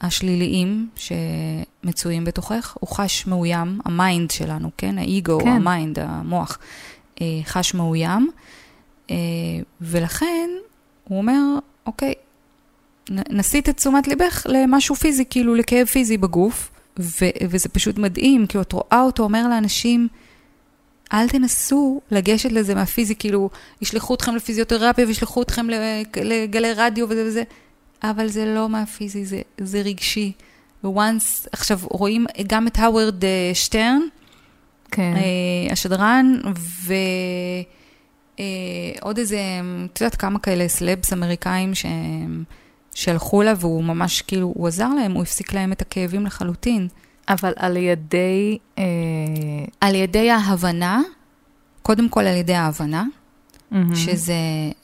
השליליים 0.00 0.88
שמצויים 0.96 2.24
בתוכך, 2.24 2.76
הוא 2.80 2.88
חש 2.88 3.26
מאוים, 3.26 3.80
ה 3.84 3.93
mind 3.93 4.30
שלנו, 4.30 4.70
כן? 4.76 4.98
האגו, 4.98 5.38
כן. 5.40 5.48
ה 5.48 5.56
mind, 5.56 5.98
המוח, 5.98 6.58
אה, 7.20 7.26
חש 7.44 7.74
מאוים, 7.74 8.30
אה, 9.10 9.16
ולכן 9.80 10.50
הוא 11.04 11.18
אומר, 11.18 11.40
אוקיי, 11.86 12.14
נסיט 13.10 13.68
את 13.68 13.76
תשומת 13.76 14.08
ליבך 14.08 14.46
למשהו 14.48 14.94
פיזי, 14.94 15.24
כאילו 15.30 15.54
לכאב 15.54 15.86
פיזי 15.86 16.18
בגוף, 16.18 16.71
ו- 16.98 17.46
וזה 17.48 17.68
פשוט 17.68 17.98
מדהים, 17.98 18.46
כי 18.46 18.60
את 18.60 18.72
רואה 18.72 19.02
אותו 19.02 19.22
אומר 19.22 19.48
לאנשים, 19.48 20.08
אל 21.12 21.28
תנסו 21.28 22.00
לגשת 22.10 22.52
לזה 22.52 22.74
מהפיזי, 22.74 23.14
כאילו, 23.14 23.50
ישלחו 23.82 24.14
אתכם 24.14 24.36
לפיזיותרפיה 24.36 25.06
וישלחו 25.06 25.42
אתכם 25.42 25.66
לגלי 26.22 26.72
רדיו 26.72 27.06
וזה 27.08 27.24
וזה, 27.26 27.42
אבל 28.02 28.28
זה 28.28 28.54
לא 28.54 28.68
מהפיזי, 28.68 29.24
זה, 29.24 29.40
זה 29.60 29.80
רגשי. 29.80 30.32
וואנס, 30.84 31.48
עכשיו 31.52 31.80
רואים 31.82 32.26
גם 32.46 32.66
את 32.66 32.78
האוורד 32.78 33.24
אה, 33.24 33.50
שטרן, 33.54 34.00
כן, 34.90 35.14
אה, 35.16 35.72
השדרן, 35.72 36.40
ועוד 38.98 39.18
איזה, 39.18 39.40
את 39.92 40.00
יודעת 40.00 40.16
כמה 40.16 40.38
כאלה 40.38 40.68
סלבס 40.68 41.12
אמריקאים 41.12 41.74
שהם 41.74 42.44
שהלכו 42.94 43.42
לה, 43.42 43.52
והוא 43.56 43.84
ממש 43.84 44.22
כאילו, 44.22 44.52
הוא 44.56 44.68
עזר 44.68 44.88
להם, 44.88 45.12
הוא 45.12 45.22
הפסיק 45.22 45.52
להם 45.52 45.72
את 45.72 45.82
הכאבים 45.82 46.26
לחלוטין. 46.26 46.88
אבל 47.28 47.52
על 47.56 47.76
ידי, 47.76 48.58
אה, 48.78 48.84
על 49.80 49.94
ידי 49.94 50.30
ההבנה, 50.30 51.02
קודם 51.82 52.08
כל 52.08 52.20
על 52.20 52.36
ידי 52.36 52.54
ההבנה, 52.54 53.04
מהמם. 53.70 53.94
שזה, 53.94 54.34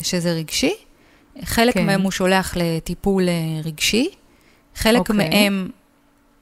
שזה 0.03 0.33
רגשי. 0.33 0.73
חלק 1.45 1.75
כן. 1.75 1.87
מהם 1.87 2.03
הוא 2.03 2.11
שולח 2.11 2.57
לטיפול 2.57 3.29
אה, 3.29 3.35
רגשי, 3.65 4.09
חלק 4.75 4.99
אוקיי. 4.99 5.15
okay. 5.15 5.19
מהם 5.19 5.71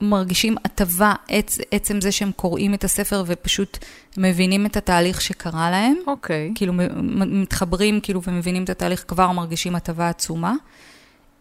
מרגישים 0.01 0.57
הטבה, 0.65 1.15
עצ, 1.29 1.59
עצם 1.71 2.01
זה 2.01 2.13
שהם 2.13 2.31
קוראים 2.37 2.75
את 2.75 2.85
הספר 2.85 3.25
ופשוט 3.27 3.79
מבינים 4.17 4.67
את 4.67 4.77
התהליך 4.77 5.21
שקרה 5.21 5.71
להם. 5.71 5.97
אוקיי, 6.07 6.53
כאילו 6.55 6.73
מ- 6.73 6.79
מ- 6.79 7.43
מתחברים 7.43 8.01
כאילו 8.01 8.23
ומבינים 8.23 8.65
את 8.65 8.71
התהליך, 8.71 9.05
כבר 9.09 9.33
מרגישים 9.33 9.75
הטבה 9.75 10.09
עצומה. 10.09 10.55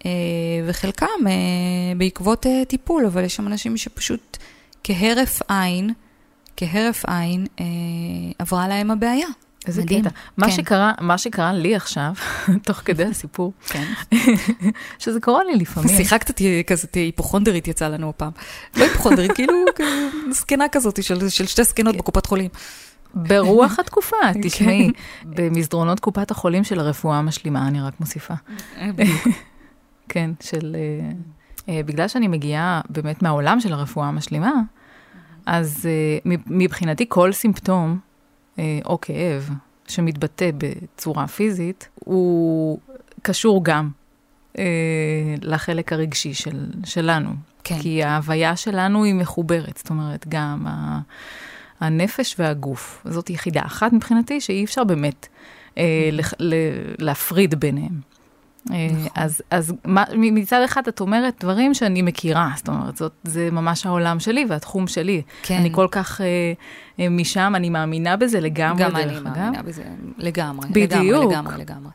אה, 0.06 0.10
וחלקם 0.66 1.28
אה, 1.28 1.32
בעקבות 1.98 2.46
אה, 2.46 2.66
טיפול, 2.68 3.06
אבל 3.06 3.24
יש 3.24 3.36
שם 3.36 3.48
אנשים 3.48 3.78
שפשוט 3.78 4.38
כהרף 4.84 5.42
עין, 5.48 5.94
כהרף 6.58 7.06
עין, 7.06 7.46
עברה 8.40 8.68
להם 8.68 8.92
הבעיה. 8.92 9.28
איזה 9.68 9.82
מדהים. 9.82 10.02
קטע. 10.02 10.10
מה 10.38 10.46
כן. 10.46 10.52
שקרה, 10.52 10.92
מה 11.02 11.18
שקרה 11.18 11.54
לי 11.54 11.76
עכשיו, 11.76 12.14
תוך 12.66 12.78
כדי 12.86 13.04
הסיפור, 13.12 13.54
כן. 13.68 13.86
שזה 15.00 15.20
קורה 15.20 15.44
לי 15.44 15.56
לפעמים. 15.56 15.98
שיחה 15.98 16.18
קצת 16.18 16.42
כזאת 16.68 16.96
היפוכונדרית 16.96 17.68
יצאה 17.68 17.90
לנו 17.90 18.10
הפעם. 18.10 18.32
לא 18.78 18.84
היפוכונדרית, 18.84 19.32
כאילו 19.32 19.54
זקנה 20.32 20.70
כזאת 20.70 21.04
של 21.04 21.30
של 21.30 21.46
שתי 21.46 21.64
זקנות 21.64 21.98
בקופת 21.98 22.26
חולים. 22.26 22.50
ברוח 23.16 23.80
התקופה, 23.80 24.18
כן. 24.34 24.42
תשמעי, 24.42 24.90
במסדרונות 25.24 26.00
קופת 26.00 26.32
החולים 26.32 26.64
של 26.64 26.80
הרפואה 26.80 27.18
המשלימה, 27.18 27.68
אני 27.68 27.82
רק 27.82 27.94
מוסיפה. 28.00 28.34
כן, 30.10 30.32
של... 30.42 30.76
אה, 30.76 31.12
אה, 31.74 31.84
בגלל 31.84 32.08
שאני 32.08 32.28
מגיעה 32.28 32.82
באמת 32.90 33.22
מהעולם 33.22 33.60
של 33.60 33.74
הרפואה 33.74 34.08
המשלימה, 34.08 34.52
אז 35.46 35.86
אה, 35.86 36.32
מבחינתי 36.48 37.06
כל 37.10 37.32
סימפטום 37.32 38.00
או 38.86 39.02
כאב 39.02 39.50
שמתבטא 39.88 40.50
בצורה 40.58 41.28
פיזית, 41.28 41.90
הוא 41.96 42.80
קשור 43.22 43.64
גם 43.66 43.90
לחלק 45.42 45.94
הרגשי 45.94 46.34
של, 46.34 46.72
שלנו. 46.86 47.30
כן. 47.64 47.80
כי 47.80 48.04
ההוויה 48.04 48.56
שלנו 48.56 49.04
היא 49.04 49.14
מחוברת, 49.14 49.78
זאת 49.78 49.90
אומרת, 49.90 50.26
גם 50.30 50.68
ה- 50.68 51.00
הנפש 51.80 52.36
והגוף. 52.40 53.02
זאת 53.10 53.30
יחידה 53.30 53.62
אחת 53.66 53.94
מבחינתי, 53.94 54.42
שאי 54.42 54.64
אפשר 54.64 54.84
באמת 54.84 55.28
אה, 55.78 55.84
לח- 56.12 56.34
ל- 56.40 56.54
להפריד 57.00 57.56
ביניהם. 57.56 58.00
אה, 58.72 58.88
נכון. 58.92 59.08
אז, 59.16 59.42
אז 59.50 59.74
מה, 59.86 60.04
מצד 60.16 60.62
אחד 60.66 60.88
את 60.88 61.00
אומרת 61.00 61.36
דברים 61.40 61.74
שאני 61.74 62.02
מכירה, 62.02 62.50
זאת 62.56 62.68
אומרת, 62.68 62.98
זאת, 62.98 63.14
זה 63.24 63.50
ממש 63.52 63.86
העולם 63.86 64.20
שלי 64.20 64.46
והתחום 64.50 64.88
שלי. 64.88 65.22
כן. 65.44 65.56
אני 65.58 65.70
כל 65.72 65.88
כך 65.92 66.22
אה, 66.22 66.26
אה, 67.00 67.10
משם, 67.10 67.54
אני 67.56 67.70
מאמינה 67.70 68.18
בזה 68.18 68.40
לגמרי, 68.40 68.84
גם 68.84 68.96
אני 68.96 69.18
אגב. 69.18 69.24
מאמינה 69.24 69.64
בזה 69.64 69.84
לגמרי. 70.18 70.70
בדיוק. 70.70 70.96
לגמרי, 70.96 71.36
לגמרי, 71.36 71.58
לגמרי. 71.58 71.92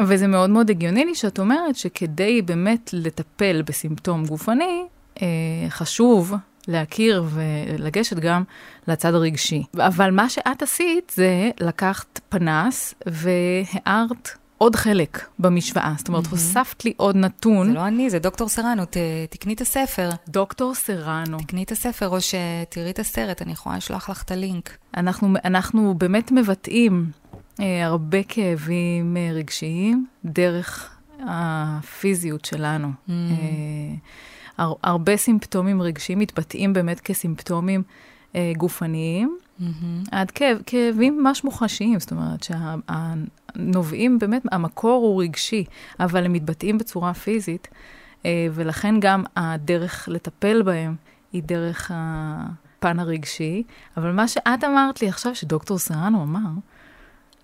וזה 0.00 0.26
מאוד 0.26 0.50
מאוד 0.50 0.70
הגיוני 0.70 1.04
לי 1.04 1.14
שאת 1.14 1.38
אומרת 1.38 1.76
שכדי 1.76 2.42
באמת 2.42 2.90
לטפל 2.92 3.62
בסימפטום 3.62 4.26
גופני, 4.26 4.84
אה, 5.22 5.26
חשוב 5.68 6.34
להכיר 6.68 7.24
ולגשת 7.28 8.16
גם 8.16 8.42
לצד 8.88 9.14
הרגשי. 9.14 9.62
אבל 9.76 10.10
מה 10.10 10.28
שאת 10.28 10.62
עשית 10.62 11.12
זה 11.16 11.50
לקחת 11.60 12.20
פנס 12.28 12.94
והארת 13.06 14.30
עוד 14.58 14.76
חלק 14.76 15.28
במשוואה. 15.38 15.94
זאת 15.98 16.08
אומרת, 16.08 16.26
הוספת 16.26 16.84
לי 16.84 16.92
עוד 16.96 17.16
נתון. 17.16 17.66
זה 17.66 17.72
לא 17.72 17.86
אני, 17.86 18.10
זה 18.10 18.18
דוקטור 18.18 18.48
סרנו, 18.48 18.84
ת- 18.84 18.96
תקני 19.30 19.54
את 19.54 19.60
הספר. 19.60 20.10
דוקטור 20.28 20.74
סרנו. 20.74 21.38
תקני 21.38 21.62
את 21.62 21.72
הספר, 21.72 22.08
או 22.08 22.18
שתראי 22.20 22.90
את 22.90 22.98
הסרט, 22.98 23.42
אני 23.42 23.52
יכולה 23.52 23.76
לשלוח 23.76 24.10
לך 24.10 24.22
את 24.22 24.30
הלינק. 24.30 24.70
אנחנו, 24.96 25.28
אנחנו 25.44 25.94
באמת 25.98 26.32
מבטאים 26.32 27.10
אה, 27.60 27.86
הרבה 27.86 28.22
כאבים 28.22 29.16
אה, 29.16 29.30
רגשיים 29.32 30.06
דרך 30.24 30.90
הפיזיות 31.28 32.44
שלנו. 32.44 32.88
Mm. 32.88 33.10
אה, 33.10 33.94
הר, 34.58 34.72
הרבה 34.82 35.16
סימפטומים 35.16 35.82
רגשיים 35.82 36.18
מתבטאים 36.18 36.72
באמת 36.72 37.00
כסימפטומים 37.00 37.82
אה, 38.34 38.52
גופניים. 38.56 39.38
עד 40.12 40.30
כאב, 40.30 40.58
כאבים 40.66 41.18
ממש 41.18 41.44
מוחשיים, 41.44 42.00
זאת 42.00 42.10
אומרת 42.10 42.42
שהנובעים 42.42 44.18
באמת, 44.18 44.42
המקור 44.52 45.06
הוא 45.06 45.22
רגשי, 45.22 45.64
אבל 46.00 46.24
הם 46.24 46.32
מתבטאים 46.32 46.78
בצורה 46.78 47.14
פיזית, 47.14 47.68
אה, 48.26 48.46
ולכן 48.52 49.00
גם 49.00 49.24
הדרך 49.36 50.08
לטפל 50.12 50.62
בהם 50.62 50.94
היא 51.32 51.42
דרך 51.42 51.90
הפן 51.94 52.98
הרגשי. 52.98 53.62
אבל 53.96 54.12
מה 54.12 54.28
שאת 54.28 54.64
אמרת 54.64 55.02
לי 55.02 55.08
עכשיו, 55.08 55.34
שדוקטור 55.34 55.78
סרנו 55.78 56.22
אמר, 56.22 56.50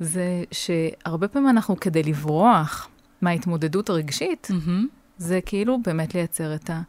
זה 0.01 0.45
שהרבה 0.53 1.29
פעמים 1.29 1.49
אנחנו, 1.49 1.81
כדי 1.81 2.03
לברוח 2.03 2.89
מההתמודדות 3.21 3.91
הרגשית, 3.91 4.49
מהמם. 4.51 4.87
זה 5.19 5.41
כאילו 5.47 5.79
באמת 5.85 6.15
לייצר 6.15 6.55
את, 6.55 6.71
ה, 6.71 6.81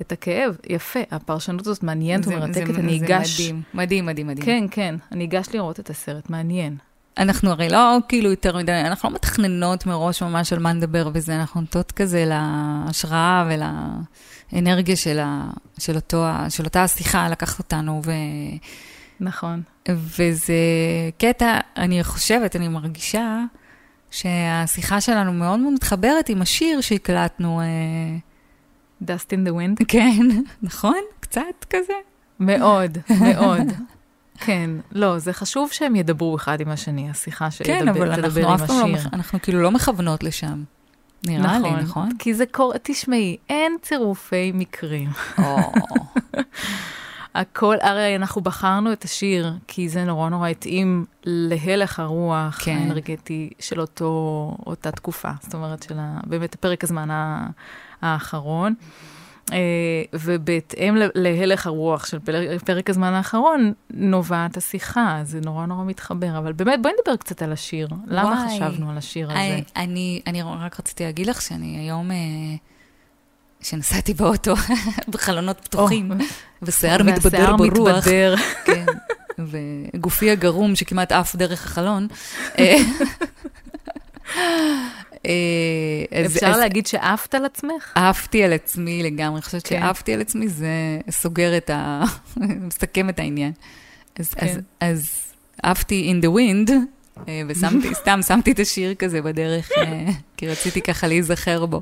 את 0.00 0.12
הכאב. 0.12 0.56
יפה, 0.68 1.00
הפרשנות 1.10 1.66
הזאת 1.66 1.82
מעניינת 1.82 2.24
זה- 2.24 2.34
ומרתקת, 2.36 2.74
זה- 2.74 2.80
אני 2.80 2.98
זה 2.98 3.04
אגש... 3.06 3.40
מדהים, 3.40 3.62
מדהים, 3.74 4.06
מדהים, 4.06 4.26
מדהים. 4.26 4.46
כן, 4.46 4.64
כן, 4.70 4.94
אני 5.12 5.24
אגש 5.24 5.46
לראות 5.54 5.80
את 5.80 5.90
הסרט, 5.90 6.30
מעניין. 6.30 6.76
אנחנו 7.18 7.50
הרי 7.50 7.68
לא 7.68 7.96
כאילו 8.08 8.30
יותר 8.30 8.56
מדי, 8.56 8.72
אנחנו 8.72 9.08
לא 9.08 9.14
מתכננות 9.14 9.86
מראש 9.86 10.22
ממש 10.22 10.52
על 10.52 10.58
מה 10.58 10.72
נדבר 10.72 11.08
וזה, 11.14 11.36
אנחנו 11.36 11.60
נוטות 11.60 11.92
כזה 11.92 12.24
להשראה 12.26 13.48
ולאנרגיה 14.52 14.96
של, 14.96 15.18
ה, 15.18 15.50
של, 15.78 15.94
אותו, 15.96 16.24
של 16.48 16.64
אותה 16.64 16.82
השיחה 16.84 17.28
לקחת 17.28 17.58
אותנו, 17.58 18.00
ו, 18.04 18.10
נכון. 19.20 19.62
וזה 19.88 20.54
קטע, 21.18 21.58
אני 21.76 22.04
חושבת, 22.04 22.56
אני 22.56 22.68
מרגישה 22.68 23.44
שהשיחה 24.10 25.00
שלנו 25.00 25.32
מאוד 25.32 25.60
מאוד 25.60 25.72
מתחברת 25.74 26.28
עם 26.28 26.42
השיר 26.42 26.80
שהקלטנו, 26.80 27.60
אה, 27.60 27.66
Dust 29.04 29.28
in 29.30 29.48
the 29.48 29.52
wind? 29.52 29.84
כן, 29.88 30.26
נכון? 30.62 31.00
קצת 31.20 31.64
כזה. 31.70 31.92
מאוד, 32.40 32.98
מאוד. 33.20 33.72
כן, 34.44 34.70
לא, 34.92 35.18
זה 35.18 35.32
חשוב 35.32 35.72
שהם 35.72 35.96
ידברו 35.96 36.36
אחד 36.36 36.60
עם 36.60 36.68
השני, 36.68 37.10
השיחה 37.10 37.44
כן, 37.44 37.50
שתדבר 37.50 37.90
אבל 37.90 38.12
אנחנו 38.12 38.54
אף 38.54 38.66
פעם 38.66 38.92
לא, 38.92 38.98
אנחנו 39.12 39.42
כאילו 39.42 39.62
לא 39.62 39.70
מכוונות 39.70 40.22
לשם. 40.22 40.62
נראה 41.26 41.58
לי, 41.58 41.70
נכון? 41.70 42.08
כי 42.18 42.34
זה 42.34 42.46
קורה, 42.46 42.76
תשמעי, 42.82 43.36
אין 43.48 43.76
צירופי 43.82 44.52
מקרים. 44.54 45.10
הכל, 47.34 47.76
הרי 47.80 48.16
אנחנו 48.16 48.40
בחרנו 48.40 48.92
את 48.92 49.04
השיר, 49.04 49.52
כי 49.66 49.88
זה 49.88 50.04
נורא 50.04 50.28
נורא 50.28 50.48
התאים 50.48 51.04
להלך 51.24 52.00
הרוח 52.00 52.58
כן. 52.64 52.76
האנרגטי 52.76 53.50
של 53.58 53.80
אותו, 53.80 54.56
אותה 54.66 54.90
תקופה. 54.90 55.30
זאת 55.40 55.54
אומרת, 55.54 55.82
של 55.82 55.98
ה, 55.98 56.20
באמת 56.26 56.54
פרק 56.54 56.84
הזמן 56.84 57.10
האחרון. 58.04 58.74
אה, 59.52 59.58
ובהתאם 60.12 60.96
להלך 61.14 61.66
הרוח 61.66 62.06
של 62.06 62.18
פרק, 62.64 62.90
הזמן 62.90 63.12
האחרון, 63.12 63.72
נובעת 63.90 64.56
השיחה, 64.56 65.20
זה 65.22 65.40
נורא 65.40 65.66
נורא 65.66 65.84
מתחבר. 65.84 66.38
אבל 66.38 66.52
באמת, 66.52 66.82
בואי 66.82 66.92
נדבר 67.00 67.16
קצת 67.16 67.42
על 67.42 67.52
השיר. 67.52 67.88
למה 68.06 68.28
וואי. 68.28 68.56
חשבנו 68.56 68.90
על 68.90 68.98
השיר 68.98 69.30
הזה? 69.30 69.40
אני, 69.40 69.64
אני, 69.76 70.20
אני 70.26 70.42
רק 70.42 70.80
רציתי 70.80 71.04
להגיד 71.04 71.26
לך 71.26 71.42
שאני 71.42 71.78
היום, 71.78 72.10
אה, 72.10 72.16
שנסעתי 73.60 74.14
באוטו 74.14 74.54
בחלונות 75.12 75.60
פתוחים, 75.60 76.12
ושיער 76.62 77.02
מתבדר 77.02 77.38
והשיער 77.38 77.56
ברוח, 77.56 77.98
מתבדר. 77.98 78.34
כן, 78.66 78.86
וגופי 79.38 80.30
הגרום 80.30 80.76
שכמעט 80.76 81.12
עף 81.12 81.36
דרך 81.36 81.64
החלון. 81.66 82.06
אה, 85.26 86.20
אז- 86.24 86.36
אפשר 86.36 86.46
אז 86.46 86.58
להגיד 86.58 86.86
שעפת 86.86 87.34
על 87.34 87.44
עצמך? 87.44 87.92
עפתי 87.94 88.44
על 88.44 88.52
עצמי 88.52 89.02
לגמרי, 89.02 89.34
אני 89.36 89.42
חושבת 89.42 89.66
כן. 89.66 89.80
שעפתי 89.80 90.14
על 90.14 90.20
עצמי, 90.20 90.48
זה 90.48 90.68
סוגר 91.10 91.56
את 91.56 91.70
ה... 91.70 92.02
מסכם 92.66 93.08
את 93.08 93.18
העניין. 93.18 93.52
אז, 94.18 94.34
כן. 94.34 94.46
אז, 94.46 94.58
אז 94.80 95.10
עפתי 95.62 96.12
in 96.12 96.24
the 96.24 96.28
wind, 96.28 96.72
אה, 97.28 97.42
ושמתי, 97.48 97.94
סתם 98.02 98.20
שמתי 98.26 98.52
את 98.52 98.58
השיר 98.58 98.94
כזה 98.94 99.22
בדרך, 99.22 99.70
אה, 99.78 100.06
כי 100.36 100.48
רציתי 100.48 100.80
ככה 100.82 101.06
להיזכר 101.06 101.66
בו. 101.66 101.80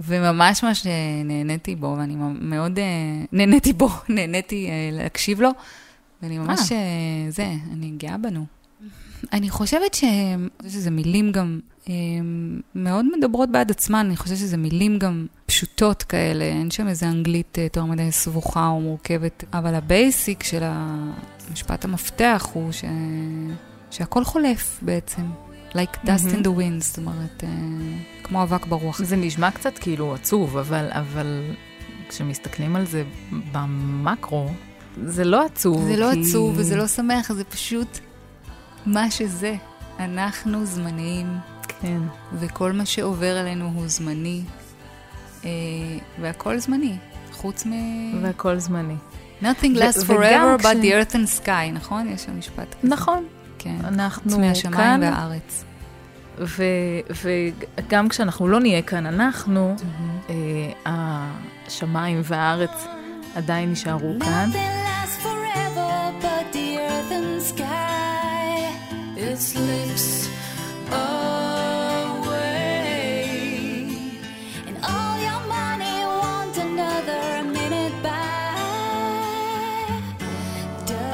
וממש 0.00 0.64
ממש 0.64 0.86
נהניתי 1.24 1.74
בו, 1.74 1.96
ואני 1.98 2.14
מאוד 2.50 2.78
נהניתי 3.32 3.72
בו, 3.72 3.88
נהניתי 4.08 4.68
להקשיב 4.92 5.40
לו, 5.40 5.50
ואני 6.22 6.38
ממש, 6.38 6.60
זה, 7.28 7.46
אני 7.72 7.92
גאה 7.96 8.16
בנו. 8.18 8.46
אני 9.32 9.50
חושבת 9.50 9.94
ש- 9.94 10.04
שזה 10.68 10.90
מילים 10.90 11.32
גם 11.32 11.60
אה, 11.88 11.94
מאוד 12.74 13.04
מדברות 13.18 13.50
בעד 13.52 13.70
עצמן, 13.70 14.06
אני 14.06 14.16
חושבת 14.16 14.38
שזה 14.38 14.56
מילים 14.56 14.98
גם 14.98 15.26
פשוטות 15.46 16.02
כאלה, 16.02 16.44
אין 16.44 16.70
שם 16.70 16.88
איזה 16.88 17.08
אנגלית 17.08 17.58
אה, 17.58 17.64
יותר 17.64 17.84
מדי 17.84 18.12
סבוכה 18.12 18.66
או 18.66 18.80
מורכבת, 18.80 19.44
אבל 19.52 19.74
ה 19.74 19.85
basic 19.85 20.42
של 20.42 20.62
המשפט 20.62 21.84
המפתח 21.84 22.48
הוא 22.52 22.72
ש... 22.72 22.84
שהכל 23.90 24.24
חולף 24.24 24.78
בעצם. 24.82 25.22
like 25.74 26.06
dust 26.06 26.24
מהמם. 26.24 26.40
in 26.40 26.44
the 26.44 26.48
wind, 26.48 26.84
זאת 26.84 26.98
אומרת, 26.98 27.44
אה, 27.44 27.48
כמו 28.22 28.42
אבק 28.42 28.66
ברוח. 28.66 29.02
זה 29.02 29.16
נשמע 29.16 29.50
קצת 29.50 29.78
כאילו 29.78 30.14
עצוב, 30.14 30.56
אבל, 30.56 30.88
אבל 30.90 31.42
כשמסתכלים 32.08 32.76
על 32.76 32.86
זה 32.86 33.04
במקרו, 33.52 34.48
זה 35.04 35.24
לא 35.24 35.44
עצוב. 35.44 35.84
זה 35.84 35.96
לא 35.96 36.10
כי... 36.12 36.20
עצוב 36.20 36.54
וזה 36.56 36.76
לא 36.76 36.86
שמח, 36.86 37.32
זה 37.32 37.44
פשוט 37.44 37.98
מה 38.86 39.10
שזה. 39.10 39.54
אנחנו 39.98 40.66
זמניים, 40.66 41.38
כן. 41.80 42.00
וכל 42.32 42.72
מה 42.72 42.86
שעובר 42.86 43.36
עלינו 43.38 43.70
הוא 43.74 43.88
זמני, 43.88 44.42
אה, 45.44 45.50
והכל 46.20 46.58
זמני, 46.58 46.96
חוץ 47.32 47.66
מ... 47.66 47.72
והכל 48.22 48.58
זמני. 48.58 48.94
Nothing 49.42 49.76
lasts 49.76 50.04
forever 50.06 50.62
but 50.62 50.76
the 50.82 50.92
earth 50.92 51.14
and 51.14 51.44
sky, 51.44 51.72
נכון? 51.72 52.08
יש 52.08 52.22
שם 52.24 52.38
משפט 52.38 52.74
כזה. 52.80 52.94
נכון, 52.94 53.24
כן. 53.58 53.76
אנחנו 53.84 54.30
חוץ 54.30 54.40
מהשמיים 54.40 54.76
כאן, 54.76 55.00
והארץ. 55.02 55.64
ו- 56.38 57.24
וגם 57.78 58.08
כשאנחנו 58.08 58.48
לא 58.48 58.60
נהיה 58.60 58.82
כאן, 58.82 59.06
אנחנו, 59.06 59.76
אה, 60.30 60.34
השמיים 61.66 62.20
והארץ 62.24 62.86
עדיין 63.34 63.68
יישארו 63.70 64.14
כאן. 64.20 64.50
slips 69.36 70.28
away. 70.90 71.28
And 74.68 74.76
all 74.90 75.16
your 75.26 75.42
money 75.56 75.96
another 76.58 77.42
minute 77.56 77.96
back. 78.02 78.58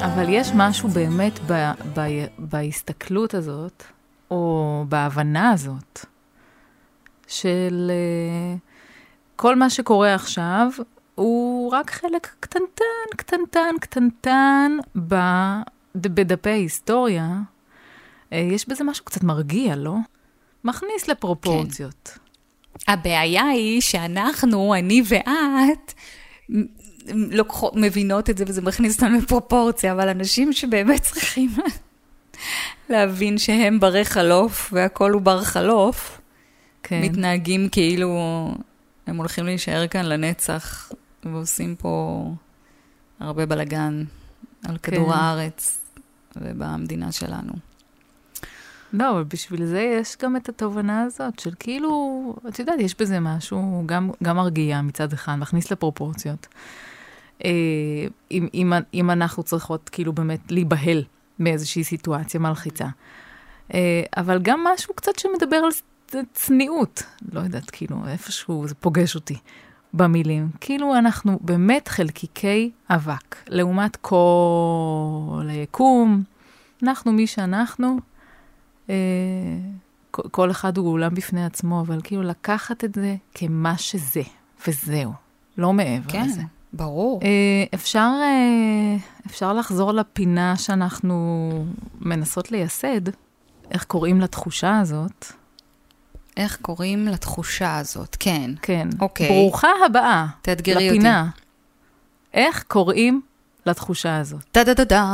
אבל 0.04 0.26
יש 0.28 0.50
משהו 0.54 0.88
באמת 0.88 1.38
ב, 1.46 1.52
ב, 1.94 2.00
בהסתכלות 2.38 3.35
הזאת, 3.35 3.85
או 4.30 4.85
בהבנה 4.88 5.50
הזאת, 5.50 6.06
של 7.26 7.90
אה, 7.90 8.56
כל 9.37 9.56
מה 9.56 9.70
שקורה 9.70 10.14
עכשיו, 10.14 10.70
הוא 11.14 11.72
רק 11.72 11.90
חלק 11.90 12.35
קטנטן, 12.40 13.16
קטנטן, 13.16 13.74
קטנטן 13.80 14.76
בדפי 15.94 16.50
ההיסטוריה 16.50 17.40
אה, 18.33 18.38
יש 18.38 18.69
בזה 18.69 18.85
משהו 18.85 19.05
קצת 19.05 19.23
מרגיע, 19.23 19.77
לא? 19.77 19.95
מכניס 20.64 21.09
לפרופורציות. 21.09 22.19
הבעיה 22.88 23.45
היא 23.45 23.81
שאנחנו, 23.81 24.75
אני 24.75 25.03
ואת, 25.09 25.95
לוקחות, 27.14 27.73
מבינות 27.77 28.31
את 28.31 28.38
זה 28.38 28.45
וזה 28.47 28.62
מכניס 28.62 28.95
אותנו 28.97 29.19
לפרופורציה, 29.19 29.93
אבל 29.93 30.09
אנשים 30.09 30.53
שבאמת 30.53 31.03
צריכים 31.03 31.51
להבין 32.90 33.38
שהם 33.38 33.81
ברי 33.81 34.05
חלוף 34.05 34.71
והכל 34.73 35.11
הוא 35.12 35.23
בר 35.23 35.43
חלוף, 35.43 36.21
כן. 36.83 37.03
מתנהגים 37.03 37.69
כאילו 37.69 38.19
הם 39.07 39.16
הולכים 39.16 39.45
להישאר 39.45 39.87
כאן 39.87 40.05
לנצח 40.05 40.93
ועושים 41.25 41.77
פה 41.77 42.25
הרבה 43.21 43.47
בלאגן 43.47 44.05
על 44.64 44.79
כדור 44.79 45.12
כן. 45.12 45.19
הארץ 45.19 45.81
ובמדינה 46.37 47.12
שלנו. 47.12 47.53
לא, 48.92 49.11
אבל 49.11 49.24
בשביל 49.24 49.64
זה 49.64 49.81
יש 49.81 50.16
גם 50.22 50.37
את 50.37 50.48
התובנה 50.48 51.03
הזאת 51.03 51.38
של 51.38 51.50
כאילו, 51.59 52.35
את 52.48 52.59
יודעת, 52.59 52.81
יש 52.81 52.94
בזה 53.00 53.20
משהו 53.20 53.83
גם, 53.87 54.11
גם 54.22 54.37
מרגיע 54.37 54.81
מצד 54.83 55.12
אחד, 55.12 55.35
מכניס 55.35 55.70
לפרופורציות. 55.70 56.46
אה, 57.44 57.50
אם, 58.31 58.48
אם, 58.55 58.72
אם 58.94 59.11
אנחנו 59.11 59.42
צריכות 59.42 59.88
כאילו 59.88 60.12
באמת 60.12 60.53
להיבהל 60.53 61.05
מאיזושהי 61.38 61.85
סיטואציה 61.85 62.40
מלחיצה. 62.40 62.87
אה, 63.74 64.03
אבל 64.16 64.38
גם 64.42 64.64
משהו 64.74 64.94
קצת 64.94 65.18
שמדבר 65.18 65.57
על 65.57 65.70
צניעות, 66.33 67.03
לא 67.33 67.40
יודעת, 67.40 67.70
כאילו, 67.70 67.96
איפשהו 68.09 68.68
זה 68.68 68.74
פוגש 68.74 69.14
אותי 69.14 69.37
במילים. 69.94 70.48
כאילו 70.61 70.96
אנחנו 70.96 71.38
באמת 71.40 71.88
חלקיקי 71.88 72.70
אבק, 72.90 73.37
לעומת 73.48 73.96
כל 73.96 75.46
היקום, 75.48 76.22
אנחנו 76.83 77.12
מי 77.12 77.26
שאנחנו. 77.26 78.10
אה, 78.90 78.94
כל- 80.31 80.50
אחד 80.50 80.76
הוא 80.76 80.92
עולם 80.92 81.14
בפני 81.14 81.44
עצמו, 81.44 81.81
אבל 81.81 82.00
כאילו 82.05 82.22
לקחת 82.22 82.85
את 82.85 82.94
זה 82.94 83.16
כמה 83.35 83.79
שזה, 83.79 84.22
וזהו, 84.68 85.12
לא 85.59 85.72
מעבר 85.72 86.11
כן, 86.11 86.24
לזה. 86.26 86.42
ברור. 86.72 87.20
אה, 87.22 87.29
אפשר, 87.74 88.11
אה, 88.22 88.96
אפשר 89.26 89.53
לחזור 89.53 89.92
לפינה 89.92 90.57
שאנחנו 90.57 91.50
מנסות 92.00 92.53
לייסד, 92.53 93.00
איך 93.70 93.85
קוראים 93.85 94.20
לתחושה 94.20 94.79
הזאת. 94.79 95.26
איך 96.37 96.59
קוראים 96.62 97.09
לתחושה 97.09 97.76
הזאת? 97.79 98.16
כן. 98.20 98.50
כן. 98.62 98.88
אוקיי. 99.00 99.29
ברוכה 99.29 99.68
הבאה 99.87 100.26
תאתגרי 100.42 100.74
אותי. 100.74 100.88
לפינה. 100.98 101.29
איך 102.35 102.64
קוראים 102.68 103.20
לתחושה 103.66 104.16
הזאת? 104.16 104.44
טה-דה-דה-דה. 104.53 105.05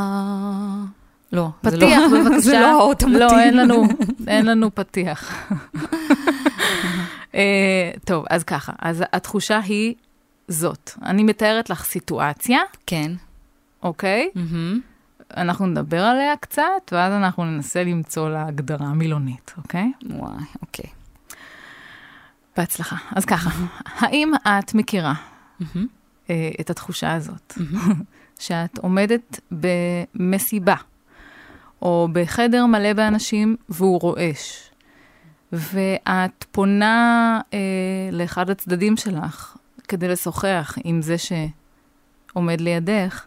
לא, 1.32 1.48
זה 1.62 1.70
פתיח, 1.70 1.98
לא- 1.98 2.08
בבקשה. 2.24 2.40
זה 2.40 2.60
לא 2.60 2.80
האות 2.80 3.02
המתאים. 3.02 3.20
לא, 3.20 3.40
אין 3.40 3.56
לנו, 3.56 3.84
אין 4.28 4.46
לנו 4.46 4.74
פתיח. 4.74 5.32
אה, 7.34 7.40
טוב, 8.04 8.24
אז 8.30 8.44
ככה, 8.44 8.72
אז 8.78 9.04
התחושה 9.12 9.58
היא 9.58 9.94
זאת. 10.48 10.90
אני 11.02 11.22
מתארת 11.22 11.70
לך 11.70 11.84
סיטואציה, 11.84 12.60
כן. 12.86 13.12
אוקיי? 13.82 14.30
מהמם. 14.34 14.80
אנחנו 15.36 15.66
נדבר 15.66 16.02
עליה 16.02 16.36
קצת, 16.36 16.62
ואז 16.92 17.12
אנחנו 17.12 17.44
ננסה 17.44 17.84
למצוא 17.84 18.28
לה 18.30 18.46
הגדרה 18.46 18.92
מילונית, 18.92 19.54
אוקיי? 19.56 19.92
וואי, 20.10 20.32
אוקיי. 20.62 20.90
בהצלחה. 22.56 22.96
אז 23.16 23.24
ככה, 23.24 23.50
האם 23.86 24.32
את 24.46 24.74
מכירה 24.74 25.14
מהמם. 25.60 25.86
אה, 26.30 26.50
את 26.60 26.70
התחושה 26.70 27.12
הזאת, 27.12 27.54
שאת 28.38 28.78
עומדת 28.78 29.40
במסיבה, 29.50 30.74
או 31.82 32.08
בחדר 32.12 32.66
מלא 32.66 32.92
באנשים 32.92 33.56
והוא 33.68 34.00
רועש, 34.00 34.70
ואת 35.52 36.44
פונה 36.50 37.40
אה, 37.54 37.58
לאחד 38.12 38.50
הצדדים 38.50 38.96
שלך 38.96 39.56
כדי 39.88 40.08
לשוחח 40.08 40.78
עם 40.84 41.02
זה 41.02 41.16
שעומד 41.18 42.60
לידך, 42.60 43.26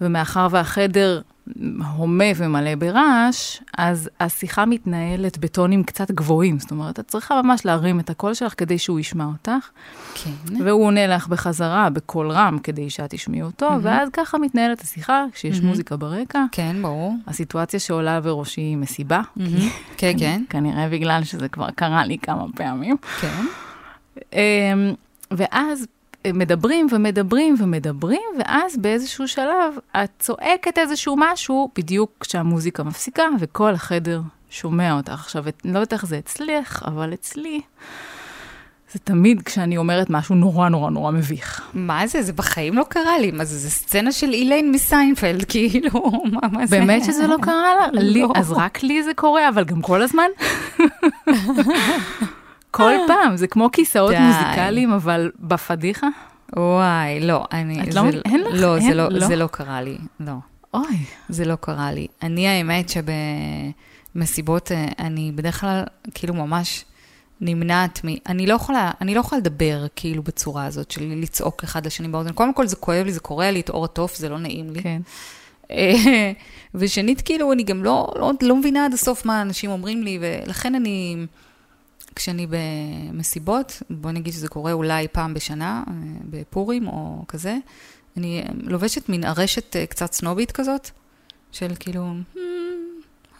ומאחר 0.00 0.48
והחדר 0.50 1.20
הומה 1.96 2.24
ומלא 2.36 2.74
ברעש, 2.74 3.62
אז 3.78 4.10
השיחה 4.20 4.66
מתנהלת 4.66 5.38
בטונים 5.38 5.84
קצת 5.84 6.10
גבוהים. 6.10 6.58
זאת 6.58 6.70
אומרת, 6.70 7.00
את 7.00 7.08
צריכה 7.08 7.42
ממש 7.42 7.64
להרים 7.64 8.00
את 8.00 8.10
הקול 8.10 8.34
שלך 8.34 8.54
כדי 8.56 8.78
שהוא 8.78 9.00
ישמע 9.00 9.24
אותך. 9.24 9.68
כן. 10.14 10.62
והוא 10.64 10.84
עונה 10.84 11.06
לך 11.06 11.28
בחזרה 11.28 11.90
בקול 11.90 12.30
רם 12.30 12.58
כדי 12.62 12.90
שאת 12.90 13.10
תשמעי 13.10 13.42
אותו, 13.42 13.70
מהמם. 13.70 13.84
ואז 13.84 14.08
ככה 14.12 14.38
מתנהלת 14.38 14.80
השיחה, 14.80 15.24
כשיש 15.32 15.56
מהמם. 15.56 15.68
מוזיקה 15.68 15.96
ברקע. 15.96 16.44
כן, 16.52 16.76
ברור. 16.82 17.14
הסיטואציה 17.26 17.80
שעולה 17.80 18.20
בראשי 18.20 18.60
היא 18.60 18.76
מסיבה, 18.76 19.20
מהמם. 19.36 19.68
כן, 19.96 20.12
כן, 20.20 20.42
כנראה 20.50 20.88
בגלל 20.88 21.24
שזה 21.24 21.48
כבר 21.48 21.70
קרה 21.70 22.06
לי 22.06 22.18
כמה 22.18 22.44
פעמים. 22.54 22.96
כן. 23.20 23.46
אמ, 24.32 24.94
ואז 25.30 25.86
מדברים 26.34 26.86
ומדברים 26.90 27.54
ומדברים, 27.58 28.20
ואז 28.38 28.76
באיזשהו 28.76 29.28
שלב 29.28 29.74
את 29.96 30.10
צועקת 30.18 30.78
איזשהו 30.78 31.14
משהו, 31.18 31.70
בדיוק 31.78 32.10
כשהמוזיקה 32.20 32.82
מפסיקה, 32.82 33.24
וכל 33.40 33.74
החדר 33.74 34.20
שומע 34.50 34.92
אותך. 34.96 35.12
עכשיו, 35.12 35.44
אני 35.64 35.72
לא 35.72 35.78
יודעת 35.78 35.92
איך 35.92 36.06
זה 36.06 36.18
אצלך, 36.18 36.82
אבל 36.86 37.14
אצלי, 37.14 37.60
זה 38.92 38.98
תמיד 38.98 39.42
כשאני 39.42 39.76
אומרת 39.76 40.10
משהו 40.10 40.34
נורא 40.34 40.68
נורא 40.68 40.90
נורא 40.90 41.10
מביך. 41.12 41.62
מה 41.74 42.06
זה? 42.06 42.22
זה 42.22 42.32
בחיים 42.32 42.74
לא 42.74 42.84
קרה 42.88 43.18
לי. 43.18 43.30
מה 43.30 43.44
זה? 43.44 43.58
זה 43.58 43.70
סצנה 43.70 44.12
של 44.12 44.32
איליין 44.32 44.72
מסיינפלד, 44.72 45.44
כאילו, 45.52 46.22
מה, 46.32 46.40
מה 46.52 46.66
זה? 46.66 46.78
באמת 46.78 47.04
שזה 47.04 47.26
לא 47.26 47.36
קרה 47.42 47.74
לה? 47.80 48.00
לי, 48.00 48.22
לא. 48.22 48.32
אז 48.34 48.52
רק 48.52 48.82
לי 48.82 49.02
זה 49.02 49.14
קורה, 49.14 49.48
אבל 49.48 49.64
גם 49.64 49.82
כל 49.82 50.02
הזמן? 50.02 50.28
כל 52.76 52.94
פעם, 53.06 53.36
זה 53.36 53.46
כמו 53.46 53.70
כיסאות 53.72 54.10
די. 54.10 54.18
מוזיקליים, 54.20 54.92
אבל 54.92 55.30
בפדיחה? 55.40 56.08
וואי, 56.56 57.20
לא, 57.20 57.44
אני... 57.52 57.82
את 57.82 57.92
זה 57.92 58.00
לא- 58.00 58.08
אין 58.24 58.40
לך? 58.40 58.52
לא, 58.52 58.78
זה 58.78 58.86
אין? 58.86 58.96
לא, 58.96 59.08
לא? 59.10 59.26
זה 59.26 59.36
לא 59.36 59.46
קרה 59.46 59.82
לי, 59.82 59.98
לא. 60.20 60.32
אוי, 60.74 60.96
זה 61.28 61.44
לא 61.44 61.56
קרה 61.60 61.92
לי. 61.92 62.06
אני, 62.22 62.48
האמת 62.48 62.90
שבמסיבות, 64.14 64.72
אה, 64.72 64.88
אני 64.98 65.32
בדרך 65.34 65.60
כלל, 65.60 65.82
כאילו, 66.14 66.34
ממש 66.34 66.84
נמנעת 67.40 68.00
מ... 68.04 68.08
אני 68.28 68.46
לא 68.46 68.54
יכולה, 68.54 68.90
אני 69.00 69.14
לא 69.14 69.20
יכולה 69.20 69.40
לדבר, 69.40 69.86
כאילו, 69.96 70.22
בצורה 70.22 70.64
הזאת, 70.66 70.90
של 70.90 71.12
לצעוק 71.16 71.64
אחד 71.64 71.86
לשני 71.86 72.08
באוזן. 72.08 72.32
קודם 72.32 72.54
כל, 72.54 72.66
זה 72.66 72.76
כואב 72.76 73.06
לי, 73.06 73.12
זה 73.12 73.20
קורע 73.20 73.50
לי 73.50 73.60
את 73.60 73.68
עור 73.68 73.84
התוף, 73.84 74.16
זה 74.16 74.28
לא 74.28 74.38
נעים 74.38 74.70
לי. 74.70 74.82
כן. 74.82 75.02
אה, 75.70 76.32
ושנית, 76.74 77.20
כאילו, 77.20 77.52
אני 77.52 77.62
גם 77.62 77.84
לא, 77.84 78.12
לא, 78.18 78.32
לא 78.42 78.56
מבינה 78.56 78.84
עד 78.84 78.94
הסוף 78.94 79.24
מה 79.24 79.42
אנשים 79.42 79.70
אומרים 79.70 80.02
לי, 80.02 80.18
ולכן 80.20 80.74
אני, 80.74 81.26
כשאני 82.16 82.46
במסיבות, 82.50 83.82
בוא 83.90 84.10
נגיד 84.10 84.32
שזה 84.32 84.48
קורה 84.48 84.72
אולי 84.72 85.08
פעם 85.08 85.34
בשנה, 85.34 85.82
אה, 85.88 85.92
בפורים 86.30 86.86
או 86.86 87.24
כזה, 87.28 87.56
אני 88.16 88.44
לובשת 88.62 89.08
מין 89.08 89.24
ארשת 89.24 89.76
אה, 89.76 89.86
קצת 89.86 90.12
סנובית 90.12 90.52
כזאת, 90.52 90.90
של 91.52 91.72
כאילו, 91.78 92.10
"Hmm, 92.34 92.38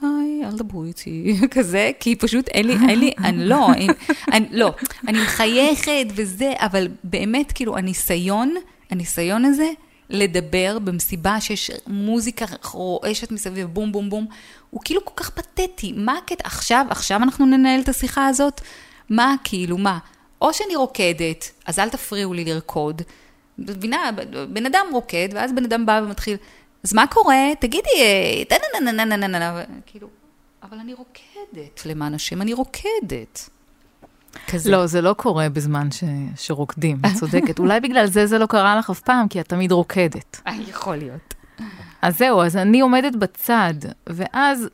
היי, 0.02 0.44
אל 0.44 0.56
דברו 0.56 0.84
איתי, 0.84 1.36
כזה, 1.54 1.90
כי 2.00 2.16
פשוט 2.16 2.48
אין 2.48 2.66
לי, 2.66 2.74
אין 2.88 2.98
לי, 2.98 3.12
אני 3.18 3.44
לא, 3.44 3.68
אני, 3.72 3.88
אני, 4.32 4.46
לא, 4.50 4.74
אני 5.08 5.22
מחייכת 5.22 6.06
וזה, 6.14 6.52
אבל 6.58 6.88
באמת, 7.04 7.52
כאילו, 7.52 7.76
הניסיון, 7.76 8.54
הניסיון 8.90 9.44
הזה, 9.44 9.70
לדבר 10.10 10.78
במסיבה 10.78 11.40
שיש 11.40 11.70
מוזיקה 11.86 12.44
רועשת 12.72 13.32
מסביב, 13.32 13.66
בום 13.66 13.92
בום 13.92 14.10
בום, 14.10 14.26
הוא 14.76 14.82
כאילו 14.84 15.04
כל 15.04 15.12
כך 15.16 15.30
פתטי. 15.30 15.92
מה 15.96 16.18
הקטע? 16.18 16.46
עכשיו, 16.46 16.86
עכשיו 16.90 17.22
אנחנו 17.22 17.46
ננהל 17.46 17.80
את 17.80 17.88
השיחה 17.88 18.26
הזאת? 18.26 18.60
מה, 19.10 19.34
כאילו, 19.44 19.78
מה? 19.78 19.98
או 20.42 20.54
שאני 20.54 20.76
רוקדת, 20.76 21.50
אז 21.66 21.78
אל 21.78 21.88
תפריעו 21.88 22.34
לי 22.34 22.44
לרקוד. 22.44 23.02
מבינה, 23.58 24.10
בן 24.52 24.66
אדם 24.66 24.86
רוקד, 24.92 25.28
ואז 25.32 25.52
בן 25.52 25.64
אדם 25.64 25.86
בא 25.86 26.00
ומתחיל, 26.04 26.36
אז 26.84 26.94
מה 26.94 27.06
קורה? 27.06 27.36
תגידי, 27.60 27.88
אה, 28.00 28.44
טה-נה-נה-נה-נה-נה-נה, 28.48 29.62
כאילו, 29.86 30.08
אבל 30.62 30.78
אני 30.78 30.94
רוקדת, 30.94 31.86
למען 31.86 32.14
השם, 32.14 32.42
אני 32.42 32.52
רוקדת. 32.52 33.50
כזה. 34.48 34.70
לא, 34.70 34.86
זה 34.86 35.00
לא 35.00 35.12
קורה 35.12 35.48
בזמן 35.48 35.90
ש... 35.90 36.04
שרוקדים, 36.36 36.96
את 37.06 37.18
צודקת. 37.18 37.58
אולי 37.58 37.80
בגלל 37.80 38.06
זה 38.06 38.26
זה 38.26 38.38
לא 38.38 38.46
קרה 38.46 38.76
לך 38.76 38.90
אף 38.90 39.00
פעם, 39.00 39.28
כי 39.28 39.40
את 39.40 39.48
תמיד 39.48 39.72
רוקדת. 39.72 40.40
אה, 40.46 40.52
יכול 40.68 40.96
להיות. 40.96 41.34
אז 42.02 42.18
זהו, 42.18 42.42
אז 42.42 42.56
אני 42.56 42.80
עומדת 42.80 43.16
בצד, 43.16 43.74
ואז, 44.06 44.68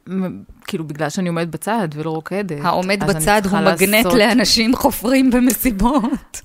כאילו, 0.65 0.85
בגלל 0.85 1.09
שאני 1.09 1.29
עומדת 1.29 1.49
בצד 1.49 1.89
ולא 1.95 2.11
רוקדת, 2.11 2.65
העומד 2.65 3.03
אז 3.03 3.11
אני 3.11 3.19
בצד 3.21 3.43
הוא 3.51 3.59
מגנט 3.61 4.05
לעשות- 4.05 4.15
לאנשים 4.15 4.77
חופרים 4.77 5.31
במסיבות. 5.31 6.41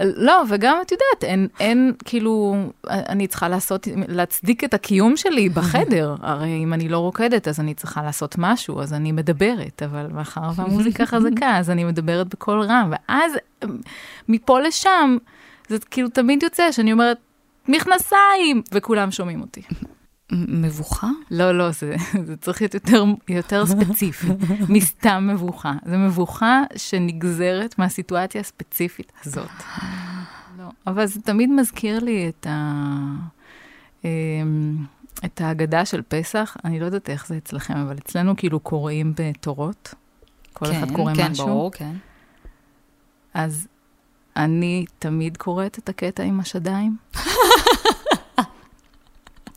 לא, 0.00 0.42
וגם 0.48 0.76
את 0.82 0.92
יודעת, 0.92 1.24
אין, 1.24 1.48
אין, 1.60 1.92
כאילו, 2.04 2.56
אני 2.90 3.26
צריכה 3.26 3.48
לעשות, 3.48 3.88
להצדיק 4.08 4.64
את 4.64 4.74
הקיום 4.74 5.16
שלי 5.16 5.48
בחדר. 5.48 6.14
הרי 6.22 6.60
אם 6.62 6.72
אני 6.72 6.88
לא 6.88 6.98
רוקדת, 6.98 7.48
אז 7.48 7.60
אני 7.60 7.74
צריכה 7.74 8.02
לעשות 8.02 8.34
משהו, 8.38 8.80
אז 8.80 8.92
אני 8.92 9.12
מדברת, 9.12 9.82
אבל 9.82 10.06
מאחר 10.12 10.50
והמוזיקה 10.56 11.06
חזקה, 11.06 11.56
אז 11.56 11.70
אני 11.70 11.84
מדברת 11.84 12.28
בקול 12.28 12.60
רם, 12.62 12.92
ואז 12.92 13.32
מפה 14.28 14.60
לשם, 14.60 15.16
זה 15.68 15.76
כאילו 15.90 16.08
תמיד 16.08 16.42
יוצא 16.42 16.72
שאני 16.72 16.92
אומרת, 16.92 17.16
מכנסיים, 17.68 18.62
וכולם 18.72 19.10
שומעים 19.10 19.40
אותי. 19.40 19.62
מבוכה? 20.32 21.08
לא, 21.30 21.58
לא, 21.58 21.70
זה, 21.70 21.96
זה 22.26 22.36
צריך 22.36 22.62
להיות 22.62 22.74
יותר, 22.74 23.04
יותר 23.28 23.66
ספציפי, 23.66 24.26
מסתם 24.68 25.28
מבוכה. 25.32 25.72
זו 25.86 25.98
מבוכה 25.98 26.62
שנגזרת 26.76 27.78
מהסיטואציה 27.78 28.40
הספציפית 28.40 29.12
הזאת. 29.24 29.48
לא, 30.58 30.64
אבל 30.86 31.06
זה 31.06 31.20
תמיד 31.20 31.50
מזכיר 31.50 31.98
לי 31.98 32.28
את, 32.28 32.46
ה, 32.50 32.82
אמ, 34.04 34.76
את 35.24 35.40
ההגדה 35.40 35.84
של 35.84 36.02
פסח. 36.08 36.56
אני 36.64 36.80
לא 36.80 36.84
יודעת 36.84 37.10
איך 37.10 37.26
זה 37.26 37.36
אצלכם, 37.36 37.76
אבל 37.76 37.96
אצלנו 37.98 38.36
כאילו 38.36 38.60
קוראים 38.60 39.12
בתורות. 39.16 39.94
כל 40.52 40.66
כן, 40.66 40.76
אחד 40.82 40.96
קורא 40.96 41.14
כן, 41.14 41.30
משהו. 41.30 41.46
ברור, 41.46 41.70
כן. 41.72 41.92
אז 43.34 43.68
אני 44.44 44.84
תמיד 44.98 45.36
קוראת 45.36 45.78
את 45.78 45.88
הקטע 45.88 46.22
עם 46.22 46.40
השדיים. 46.40 46.96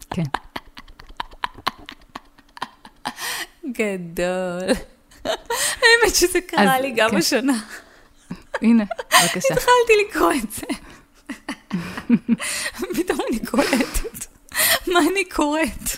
כן. 0.10 0.24
גדול. 3.72 4.70
האמת 5.24 6.16
שזה 6.16 6.42
קרה 6.42 6.80
לי 6.80 6.94
גם 6.96 7.10
כן. 7.10 7.18
השנה. 7.18 7.60
הנה, 8.62 8.84
בבקשה. 8.84 9.54
התחלתי 9.54 9.94
לקרוא 10.08 10.34
את 10.34 10.52
זה. 10.52 10.68
פתאום 12.96 13.20
אני 13.30 13.46
קולטת. 13.46 14.26
מה 14.88 15.00
אני 15.00 15.26
קוראת? 15.26 15.90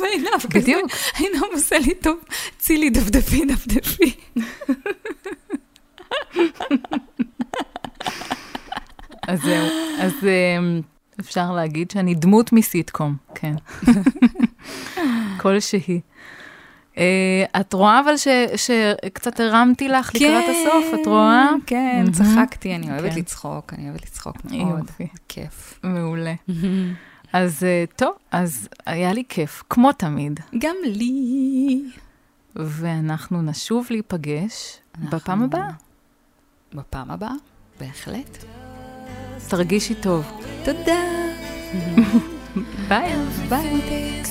ועינב 0.00 0.40
כזה, 0.50 0.60
בדיוק. 0.60 0.90
עינב 1.18 1.42
עושה 1.52 1.78
לי 1.78 1.94
טוב, 1.94 2.18
צילי 2.58 2.90
דפדפי 2.90 3.44
דפדפי. 3.44 4.14
אז 9.28 9.42
זהו, 9.42 9.66
אז 10.00 10.12
אמ, 10.22 10.80
אפשר 11.20 11.52
להגיד 11.52 11.90
שאני 11.90 12.14
דמות 12.14 12.52
מסיטקום, 12.52 13.16
כן. 13.34 13.54
כלשהי. 15.40 16.00
אה, 16.98 17.44
את 17.60 17.72
רואה 17.72 18.00
אבל 18.00 18.16
ש- 18.16 18.28
שקצת 18.56 19.40
הרמתי 19.40 19.88
לך 19.88 20.14
לקראת 20.14 20.44
הסוף, 20.48 21.00
את 21.00 21.06
רואה? 21.06 21.48
כן. 21.66 22.04
צחקתי, 22.12 22.74
אני 22.74 22.90
אוהבת 22.92 23.12
כן. 23.12 23.18
לצחוק, 23.18 23.72
אני 23.72 23.88
אוהבת 23.88 24.02
לצחוק 24.06 24.36
מאוד. 24.44 24.78
יופי, 24.78 25.06
כיף. 25.28 25.80
מעולה. 25.82 26.34
אז 27.32 27.64
אה, 27.64 27.84
טוב, 27.96 28.12
אז 28.30 28.68
היה 28.86 29.12
לי 29.12 29.22
כיף, 29.28 29.62
כמו 29.70 29.92
תמיד, 29.92 30.40
גם 30.58 30.76
לי. 30.84 31.82
ואנחנו 32.56 33.42
נשוב 33.42 33.86
להיפגש 33.90 34.78
בפעם 34.98 35.42
הבאה. 35.42 35.68
בפעם 36.74 37.10
הבאה, 37.10 37.32
בהחלט. 37.80 38.44
תרגישי 39.48 39.94
טוב. 39.94 40.24
תודה. 40.64 41.00
ביי. 42.88 43.12
ביי. 43.48 44.22